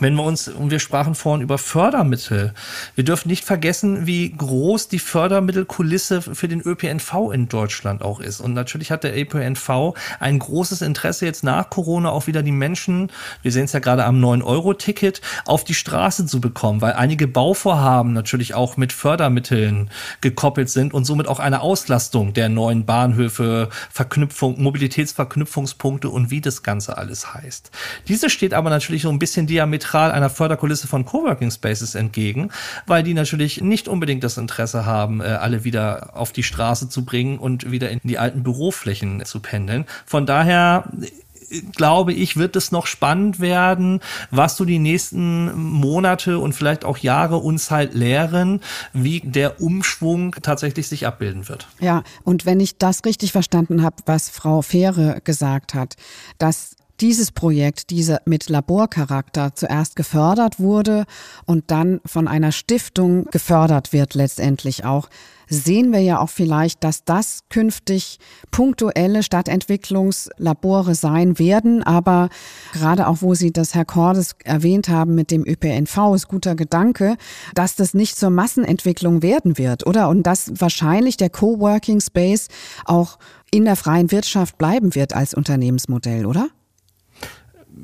wenn 0.00 0.14
wir 0.14 0.22
uns, 0.22 0.48
und 0.48 0.70
wir 0.70 0.80
sprachen 0.80 1.14
vorhin 1.14 1.42
über 1.42 1.56
Fördermittel, 1.56 2.52
wir 2.94 3.04
dürfen 3.04 3.28
nicht 3.28 3.44
vergessen, 3.44 4.06
wie 4.06 4.30
groß 4.30 4.88
die 4.88 4.98
Fördermittelkulisse 4.98 6.20
für 6.20 6.46
den 6.46 6.60
ÖPNV 6.60 7.32
in 7.32 7.48
Deutschland 7.48 8.02
auch 8.02 8.20
ist. 8.20 8.40
Und 8.40 8.52
natürlich 8.52 8.90
hat 8.90 9.02
der 9.02 9.18
ÖPNV 9.18 9.94
ein 10.20 10.38
großes 10.38 10.82
Interesse 10.82 11.24
jetzt 11.24 11.42
nach 11.42 11.70
Corona 11.70 12.10
auch 12.10 12.26
wieder 12.26 12.42
die 12.42 12.52
Menschen, 12.52 13.10
wir 13.42 13.50
sehen 13.50 13.64
es 13.64 13.72
ja 13.72 13.80
gerade 13.80 14.04
am 14.04 14.22
9-Euro-Ticket, 14.22 15.22
auf 15.46 15.64
die 15.64 15.74
Straße 15.74 16.26
zu 16.26 16.40
bekommen, 16.40 16.82
weil 16.82 16.92
einige 16.92 17.26
Bauvorhaben 17.26 18.12
natürlich 18.12 18.54
auch 18.54 18.76
mit 18.76 18.92
Fördermitteln 18.92 19.90
gekoppelt 20.20 20.68
sind 20.68 20.92
und 20.92 21.06
somit 21.06 21.28
auch 21.28 21.40
eine 21.40 21.62
Auslastung 21.62 22.34
der 22.34 22.50
neuen 22.50 22.84
Bahnhöfe, 22.84 23.70
Verknüpfung, 23.90 24.60
Mobilitätsverknüpfungspunkte 24.62 26.10
und 26.10 26.30
wie 26.30 26.42
das 26.42 26.62
Ganze 26.62 26.98
alles 26.98 27.32
heißt. 27.32 27.70
Diese 28.06 28.28
steht 28.28 28.52
aber 28.52 28.68
natürlich 28.68 29.02
so 29.02 29.08
ein 29.08 29.18
bisschen 29.18 29.46
diametral 29.46 29.77
diametral 29.78 30.10
einer 30.10 30.30
Förderkulisse 30.30 30.86
von 30.86 31.04
Coworking 31.04 31.50
Spaces 31.50 31.94
entgegen, 31.94 32.50
weil 32.86 33.02
die 33.02 33.14
natürlich 33.14 33.60
nicht 33.60 33.88
unbedingt 33.88 34.24
das 34.24 34.36
Interesse 34.36 34.84
haben, 34.84 35.20
äh, 35.20 35.24
alle 35.24 35.64
wieder 35.64 36.10
auf 36.14 36.32
die 36.32 36.42
Straße 36.42 36.88
zu 36.88 37.04
bringen 37.04 37.38
und 37.38 37.70
wieder 37.70 37.90
in 37.90 38.00
die 38.02 38.18
alten 38.18 38.42
Büroflächen 38.42 39.24
zu 39.24 39.40
pendeln. 39.40 39.86
Von 40.04 40.26
daher 40.26 40.84
äh, 41.00 41.62
glaube 41.74 42.12
ich, 42.12 42.36
wird 42.36 42.56
es 42.56 42.72
noch 42.72 42.86
spannend 42.86 43.40
werden, 43.40 44.00
was 44.30 44.56
so 44.56 44.64
die 44.64 44.78
nächsten 44.78 45.54
Monate 45.56 46.38
und 46.38 46.52
vielleicht 46.52 46.84
auch 46.84 46.98
Jahre 46.98 47.36
uns 47.38 47.70
halt 47.70 47.94
lehren, 47.94 48.60
wie 48.92 49.20
der 49.20 49.60
Umschwung 49.60 50.34
tatsächlich 50.42 50.88
sich 50.88 51.06
abbilden 51.06 51.48
wird. 51.48 51.68
Ja, 51.80 52.02
und 52.24 52.44
wenn 52.44 52.60
ich 52.60 52.78
das 52.78 53.04
richtig 53.04 53.32
verstanden 53.32 53.82
habe, 53.82 53.96
was 54.06 54.28
Frau 54.28 54.60
Fähre 54.60 55.20
gesagt 55.24 55.74
hat, 55.74 55.94
dass 56.38 56.77
dieses 57.00 57.32
Projekt, 57.32 57.90
diese 57.90 58.18
mit 58.24 58.48
Laborcharakter 58.48 59.54
zuerst 59.54 59.96
gefördert 59.96 60.58
wurde 60.58 61.04
und 61.46 61.70
dann 61.70 62.00
von 62.04 62.28
einer 62.28 62.52
Stiftung 62.52 63.26
gefördert 63.26 63.92
wird 63.92 64.14
letztendlich 64.14 64.84
auch, 64.84 65.08
sehen 65.48 65.92
wir 65.92 66.00
ja 66.00 66.20
auch 66.20 66.28
vielleicht, 66.28 66.84
dass 66.84 67.04
das 67.04 67.40
künftig 67.48 68.18
punktuelle 68.50 69.22
Stadtentwicklungslabore 69.22 70.94
sein 70.94 71.38
werden. 71.38 71.82
Aber 71.82 72.28
gerade 72.72 73.08
auch, 73.08 73.22
wo 73.22 73.34
Sie 73.34 73.52
das 73.52 73.74
Herr 73.74 73.84
Cordes 73.84 74.36
erwähnt 74.44 74.88
haben 74.88 75.14
mit 75.14 75.30
dem 75.30 75.44
ÖPNV, 75.46 76.14
ist 76.14 76.28
guter 76.28 76.54
Gedanke, 76.54 77.16
dass 77.54 77.76
das 77.76 77.94
nicht 77.94 78.16
zur 78.16 78.30
Massenentwicklung 78.30 79.22
werden 79.22 79.58
wird, 79.58 79.86
oder? 79.86 80.08
Und 80.08 80.24
dass 80.24 80.52
wahrscheinlich 80.60 81.16
der 81.16 81.30
Coworking 81.30 82.00
Space 82.00 82.48
auch 82.84 83.18
in 83.50 83.64
der 83.64 83.76
freien 83.76 84.12
Wirtschaft 84.12 84.58
bleiben 84.58 84.94
wird 84.94 85.14
als 85.14 85.32
Unternehmensmodell, 85.32 86.26
oder? 86.26 86.48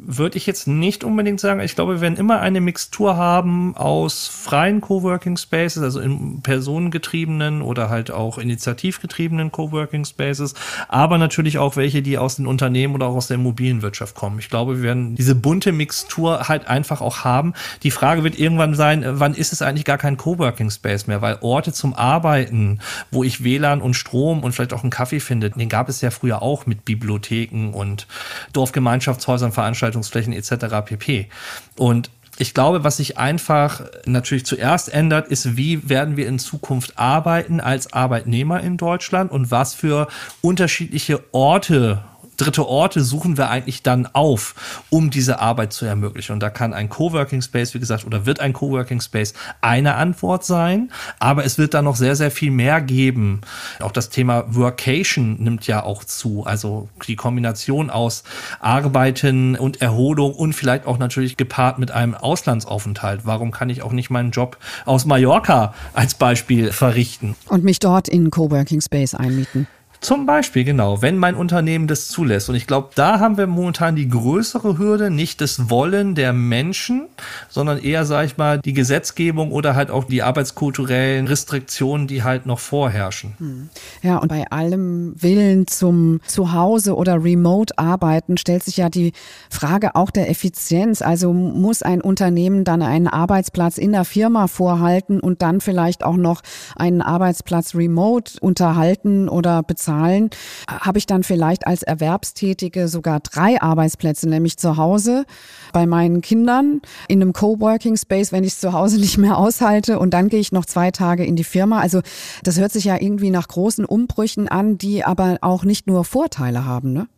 Würde 0.07 0.37
ich 0.37 0.47
jetzt 0.47 0.67
nicht 0.67 1.05
unbedingt 1.05 1.41
sagen. 1.41 1.61
Ich 1.61 1.75
glaube, 1.75 1.95
wir 1.95 2.01
werden 2.01 2.17
immer 2.17 2.41
eine 2.41 2.61
Mixtur 2.61 3.17
haben 3.17 3.77
aus 3.77 4.29
freien 4.29 4.81
Coworking 4.81 5.37
Spaces, 5.37 5.83
also 5.83 6.01
in 6.01 6.43
personengetriebenen 6.43 7.63
oder 7.63 7.89
halt 7.89 8.11
auch 8.11 8.39
initiativgetriebenen 8.39 9.53
Coworking 9.53 10.05
Spaces, 10.05 10.55
aber 10.89 11.19
natürlich 11.19 11.59
auch 11.59 11.77
welche, 11.77 12.03
die 12.03 12.19
aus 12.19 12.37
den 12.37 12.47
Unternehmen 12.47 12.95
oder 12.95 13.07
auch 13.07 13.17
aus 13.17 13.29
der 13.29 13.37
Immobilienwirtschaft 13.37 14.15
kommen. 14.15 14.39
Ich 14.39 14.51
glaube, 14.51 14.77
wir 14.77 14.83
werden 14.83 15.15
diese 15.15 15.35
bunte 15.35 15.73
Mixtur 15.73 16.49
halt 16.49 16.69
einfach 16.69 17.01
auch 17.01 17.25
haben. 17.25 17.55
Die 17.83 17.91
Frage 17.91 18.25
wird 18.25 18.39
irgendwann 18.39 18.75
sein, 18.75 19.05
wann 19.07 19.35
ist 19.35 19.53
es 19.53 19.63
eigentlich 19.63 19.85
gar 19.85 19.99
kein 19.99 20.17
Coworking 20.17 20.71
Space 20.71 21.07
mehr? 21.07 21.23
Weil 21.23 21.39
Orte 21.41 21.73
zum 21.73 21.95
Arbeiten, 21.95 22.81
wo 23.11 23.25
ich 23.25 23.45
WLAN 23.45 23.81
und 23.81 23.95
Strom 23.95 24.43
und 24.43 24.53
vielleicht 24.53 24.73
auch 24.73 24.83
einen 24.83 24.91
Kaffee 24.91 25.21
finde, 25.21 25.51
den 25.51 25.69
gab 25.69 25.89
es 25.89 26.01
ja 26.01 26.11
früher 26.11 26.43
auch 26.43 26.67
mit 26.67 26.85
Bibliotheken 26.85 27.71
und 27.73 28.07
Dorfgemeinschaftshäusern, 28.53 29.53
Veranstaltungen 29.53 29.94
Veranstaltungsflächen 29.95 30.33
etc. 30.33 30.85
pp. 30.85 31.29
Und 31.77 32.11
ich 32.37 32.53
glaube, 32.53 32.83
was 32.83 32.97
sich 32.97 33.17
einfach 33.17 33.83
natürlich 34.07 34.45
zuerst 34.45 34.93
ändert, 34.93 35.29
ist, 35.29 35.57
wie 35.57 35.89
werden 35.89 36.17
wir 36.17 36.27
in 36.27 36.41
Zukunft 36.41 36.99
arbeiten 36.99 37.61
als 37.61 37.93
Arbeitnehmer 37.93 38.61
in 38.61 38.77
Deutschland 38.77 39.31
und 39.31 39.53
was 39.53 39.75
für 39.75 40.09
unterschiedliche 40.43 41.23
Orte 41.31 42.03
dritte 42.37 42.67
Orte 42.67 43.03
suchen 43.03 43.37
wir 43.37 43.51
eigentlich 43.51 43.83
dann 43.83 44.07
auf, 44.13 44.85
um 44.91 45.11
diese 45.11 45.41
Arbeit 45.41 45.73
zu 45.73 45.85
ermöglichen. 45.85 46.33
Und 46.33 46.41
da 46.41 46.51
kann 46.51 46.73
ein 46.73 46.89
Coworking 46.89 47.43
Space, 47.43 47.75
wie 47.75 47.81
gesagt, 47.81 48.05
oder 48.05 48.27
wird 48.27 48.41
ein 48.41 48.53
Coworking 48.53 49.01
Space 49.01 49.35
eine 49.61 49.95
Antwort 49.95 50.45
sein. 50.45 50.91
Aber 51.19 51.45
es 51.45 51.59
wird 51.59 51.75
da 51.75 51.83
noch 51.83 51.97
sehr, 51.97 52.17
sehr 52.17 52.31
viel 52.31 52.51
mehr 52.51 52.81
geben. 52.81 53.41
Auch 53.81 53.93
das 53.93 54.11
Thema 54.11 54.45
Workation 54.49 55.37
nimmt 55.43 55.67
ja 55.67 55.83
auch 55.83 56.05
zu. 56.05 56.45
Also 56.45 56.89
die 57.07 57.17
Kombination 57.17 57.91
aus 57.91 58.25
Arbeiten 58.61 59.57
und 59.57 59.81
Erholung 59.81 60.35
und 60.35 60.53
vielleicht 60.53 60.87
auch 60.87 60.99
natürlich 60.99 61.37
gepaart 61.37 61.79
mit 61.79 61.91
einem 61.91 62.15
Auslandsaufenthalt. 62.15 63.23
Warum 63.25 63.51
kann 63.51 63.71
ich 63.71 63.83
auch 63.83 63.93
nicht 63.93 64.11
meinen 64.11 64.31
Job 64.31 64.59
aus 64.85 65.05
Mallorca 65.05 65.75
als 65.93 66.15
Beispiel 66.15 66.73
verrichten? 66.73 67.37
Und 67.49 67.65
mich 67.65 67.79
dort 67.79 68.09
in 68.09 68.31
Coworking 68.31 68.81
Space 68.81 69.15
einmieten. 69.15 69.67
Zum 70.05 70.27
Beispiel, 70.27 70.65
genau, 70.65 71.01
wenn 71.01 71.17
mein 71.17 71.35
Unternehmen 71.35 71.87
das 71.87 72.09
zulässt. 72.09 72.51
Und 72.51 72.57
ich 72.57 72.67
glaube, 72.67 72.91
da 72.95 73.21
haben 73.21 73.39
wir 73.39 73.47
momentan 73.47 73.97
die 73.97 74.07
größere 74.07 74.77
Hürde, 74.77 75.09
nicht 75.09 75.41
das 75.41 75.71
Wollen 75.71 76.15
der 76.15 76.35
Menschen, 76.35 77.07
sondern 77.49 77.79
eher, 77.79 78.05
sag 78.05 78.27
ich 78.27 78.37
mal, 78.37 78.59
die 78.59 78.75
Gesetzgebung 78.75 79.51
oder 79.51 79.75
halt 79.75 79.91
auch 79.91 80.05
die 80.05 80.23
arbeitskulturellen 80.23 81.27
Restriktionen, 81.27 82.07
die 82.07 82.23
halt 82.23 82.45
noch 82.45 82.59
vorherrschen. 82.59 83.33
Hm. 83.39 83.69
Ja, 84.03 84.19
und 84.19 84.29
bei 84.29 84.45
allem 84.51 85.15
Willen 85.17 85.67
zum 85.67 86.21
Zuhause 86.27 86.97
oder 86.97 87.25
Remote-Arbeiten 87.25 88.37
stellt 88.37 88.63
sich 88.63 88.77
ja 88.77 88.91
die 88.91 89.15
Frage 89.49 89.95
auch 89.95 90.11
der 90.11 90.29
Effizienz. 90.29 91.01
Also 91.01 91.33
muss 91.33 91.81
ein 91.81 92.03
Unternehmen 92.03 92.65
dann 92.65 92.83
einen 92.83 93.09
Arbeitsplatz 93.09 93.79
in 93.79 93.93
der 93.93 94.05
Firma 94.05 94.49
vorhalten 94.49 95.19
und 95.19 95.41
dann 95.41 95.63
vielleicht 95.63 96.05
auch 96.05 96.17
noch 96.19 96.43
einen 96.77 97.01
Arbeitsplatz 97.01 97.75
remote 97.75 98.35
unterhalten 98.43 99.31
oder 99.31 99.63
bezahlen? 99.63 99.94
Zahlen 99.95 100.31
habe 100.69 100.99
ich 100.99 101.07
dann 101.07 101.23
vielleicht 101.23 101.67
als 101.67 101.83
Erwerbstätige 101.83 102.89
sogar 102.89 103.21
drei 103.21 103.61
Arbeitsplätze, 103.61 104.29
nämlich 104.29 104.57
zu 104.57 104.77
Hause 104.77 105.25
bei 105.73 105.87
meinen 105.87 106.21
Kindern 106.21 106.81
in 107.09 107.23
einem 107.23 107.33
Coworking 107.33 107.97
Space, 107.97 108.33
wenn 108.33 108.45
ich 108.45 108.55
es 108.55 108.61
zu 108.61 108.73
Hause 108.73 108.99
nicht 109.01 109.19
mehr 109.19 109.39
aushalte 109.39 109.99
und 109.99 110.11
dann 110.11 110.29
gehe 110.29 110.41
ich 110.41 110.53
noch 110.53 110.67
zwei 110.67 110.91
Tage 110.91 111.25
in 111.25 111.37
die 111.37 111.45
Firma. 111.45 111.81
Also 111.81 112.01
das 112.43 112.59
hört 112.59 112.73
sich 112.73 112.85
ja 112.85 113.01
irgendwie 113.01 113.31
nach 113.31 113.49
großen 113.49 113.85
Umbrüchen 113.85 114.49
an, 114.49 114.79
die 114.79 115.05
aber 115.05 115.39
auch 115.41 115.65
nicht 115.65 115.87
nur 115.87 116.05
Vorteile 116.05 116.65
haben, 116.65 116.93
ne? 116.93 117.09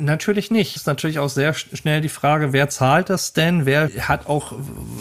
Natürlich 0.00 0.50
nicht. 0.50 0.76
Ist 0.76 0.86
natürlich 0.86 1.18
auch 1.18 1.28
sehr 1.28 1.52
schnell 1.52 2.00
die 2.00 2.08
Frage, 2.08 2.54
wer 2.54 2.70
zahlt 2.70 3.10
das 3.10 3.34
denn? 3.34 3.66
Wer 3.66 3.90
hat 4.08 4.26
auch, 4.26 4.54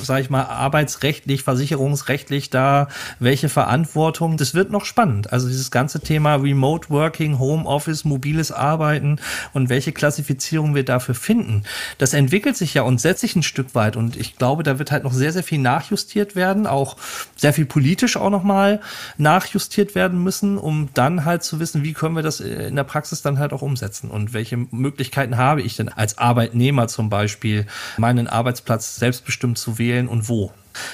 sage 0.03 0.23
ich 0.23 0.29
mal, 0.29 0.43
arbeitsrechtlich, 0.43 1.43
versicherungsrechtlich 1.43 2.49
da 2.49 2.89
welche 3.19 3.47
Verantwortung? 3.47 4.35
Das 4.35 4.55
wird 4.55 4.69
noch 4.69 4.83
spannend. 4.83 5.31
Also 5.31 5.47
dieses 5.47 5.71
ganze 5.71 6.01
Thema 6.01 6.35
Remote 6.35 6.89
Working, 6.89 7.39
Homeoffice, 7.39 8.03
mobiles 8.03 8.51
Arbeiten 8.51 9.21
und 9.53 9.69
welche 9.69 9.93
Klassifizierung 9.93 10.75
wir 10.75 10.83
dafür 10.83 11.15
finden, 11.15 11.63
das 11.97 12.13
entwickelt 12.13 12.57
sich 12.57 12.73
ja 12.73 12.81
und 12.81 12.99
setzt 12.99 13.21
sich 13.21 13.37
ein 13.37 13.43
Stück 13.43 13.73
weit. 13.73 13.95
Und 13.95 14.17
ich 14.17 14.35
glaube, 14.35 14.63
da 14.63 14.79
wird 14.79 14.91
halt 14.91 15.05
noch 15.05 15.13
sehr, 15.13 15.31
sehr 15.31 15.43
viel 15.43 15.59
nachjustiert 15.59 16.35
werden, 16.35 16.67
auch 16.67 16.97
sehr 17.37 17.53
viel 17.53 17.65
politisch 17.65 18.17
auch 18.17 18.29
nochmal 18.29 18.81
nachjustiert 19.17 19.95
werden 19.95 20.21
müssen, 20.21 20.57
um 20.57 20.89
dann 20.93 21.23
halt 21.23 21.43
zu 21.43 21.61
wissen, 21.61 21.85
wie 21.85 21.93
können 21.93 22.17
wir 22.17 22.23
das 22.23 22.41
in 22.41 22.75
der 22.75 22.83
Praxis 22.83 23.21
dann 23.21 23.39
halt 23.39 23.53
auch 23.53 23.61
umsetzen 23.61 24.11
und 24.11 24.33
welche 24.33 24.56
Möglichkeiten 24.71 25.37
habe 25.37 25.61
ich 25.61 25.75
denn 25.75 25.89
als 25.89 26.17
Arbeitnehmer 26.17 26.87
zum 26.87 27.09
Beispiel, 27.09 27.65
meinen 27.97 28.27
Arbeitsplatz 28.27 28.95
selbstbestimmt 28.97 29.57
zu 29.57 29.77
wählen 29.77 30.07
und 30.07 30.29
wo? 30.29 30.51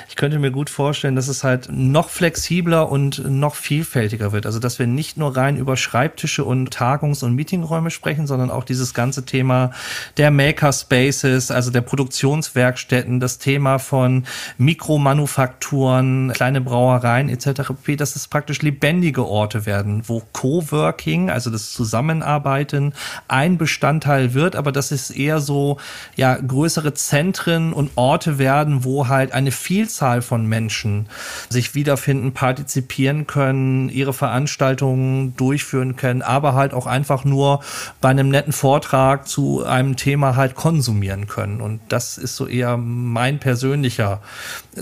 Ich 0.09 0.15
könnte 0.15 0.39
mir 0.39 0.51
gut 0.51 0.69
vorstellen, 0.69 1.15
dass 1.15 1.27
es 1.27 1.43
halt 1.43 1.69
noch 1.71 2.09
flexibler 2.09 2.89
und 2.89 3.29
noch 3.29 3.55
vielfältiger 3.55 4.31
wird. 4.31 4.45
Also, 4.45 4.59
dass 4.59 4.79
wir 4.79 4.87
nicht 4.87 5.17
nur 5.17 5.35
rein 5.35 5.57
über 5.57 5.77
Schreibtische 5.77 6.43
und 6.43 6.69
Tagungs- 6.73 7.23
und 7.23 7.35
Meetingräume 7.35 7.91
sprechen, 7.91 8.27
sondern 8.27 8.51
auch 8.51 8.63
dieses 8.63 8.93
ganze 8.93 9.25
Thema 9.25 9.71
der 10.17 10.31
Makerspaces, 10.31 11.51
also 11.51 11.71
der 11.71 11.81
Produktionswerkstätten, 11.81 13.19
das 13.19 13.39
Thema 13.39 13.79
von 13.79 14.25
Mikromanufakturen, 14.57 16.31
kleine 16.33 16.61
Brauereien 16.61 17.29
etc., 17.29 17.71
dass 17.97 18.15
es 18.15 18.27
praktisch 18.27 18.61
lebendige 18.61 19.25
Orte 19.25 19.65
werden, 19.65 20.03
wo 20.07 20.21
Coworking, 20.31 21.29
also 21.29 21.49
das 21.49 21.71
Zusammenarbeiten, 21.71 22.93
ein 23.27 23.57
Bestandteil 23.57 24.33
wird, 24.33 24.55
aber 24.55 24.71
dass 24.71 24.91
es 24.91 25.09
eher 25.09 25.39
so 25.39 25.77
ja 26.15 26.35
größere 26.35 26.93
Zentren 26.93 27.73
und 27.73 27.91
Orte 27.95 28.37
werden, 28.37 28.83
wo 28.83 29.07
halt 29.07 29.31
eine 29.31 29.51
Vielzahl 29.73 30.21
von 30.21 30.45
Menschen 30.45 31.07
sich 31.49 31.73
wiederfinden, 31.73 32.31
partizipieren 32.31 33.25
können, 33.25 33.89
ihre 33.89 34.13
Veranstaltungen 34.13 35.35
durchführen 35.35 35.95
können, 35.95 36.21
aber 36.21 36.53
halt 36.53 36.75
auch 36.75 36.85
einfach 36.85 37.25
nur 37.25 37.63
bei 37.99 38.09
einem 38.09 38.29
netten 38.29 38.53
Vortrag 38.53 39.27
zu 39.27 39.65
einem 39.65 39.95
Thema 39.95 40.35
halt 40.35 40.53
konsumieren 40.53 41.25
können. 41.25 41.59
Und 41.59 41.79
das 41.89 42.19
ist 42.19 42.35
so 42.35 42.45
eher 42.45 42.77
mein 42.77 43.39
persönlicher 43.39 44.21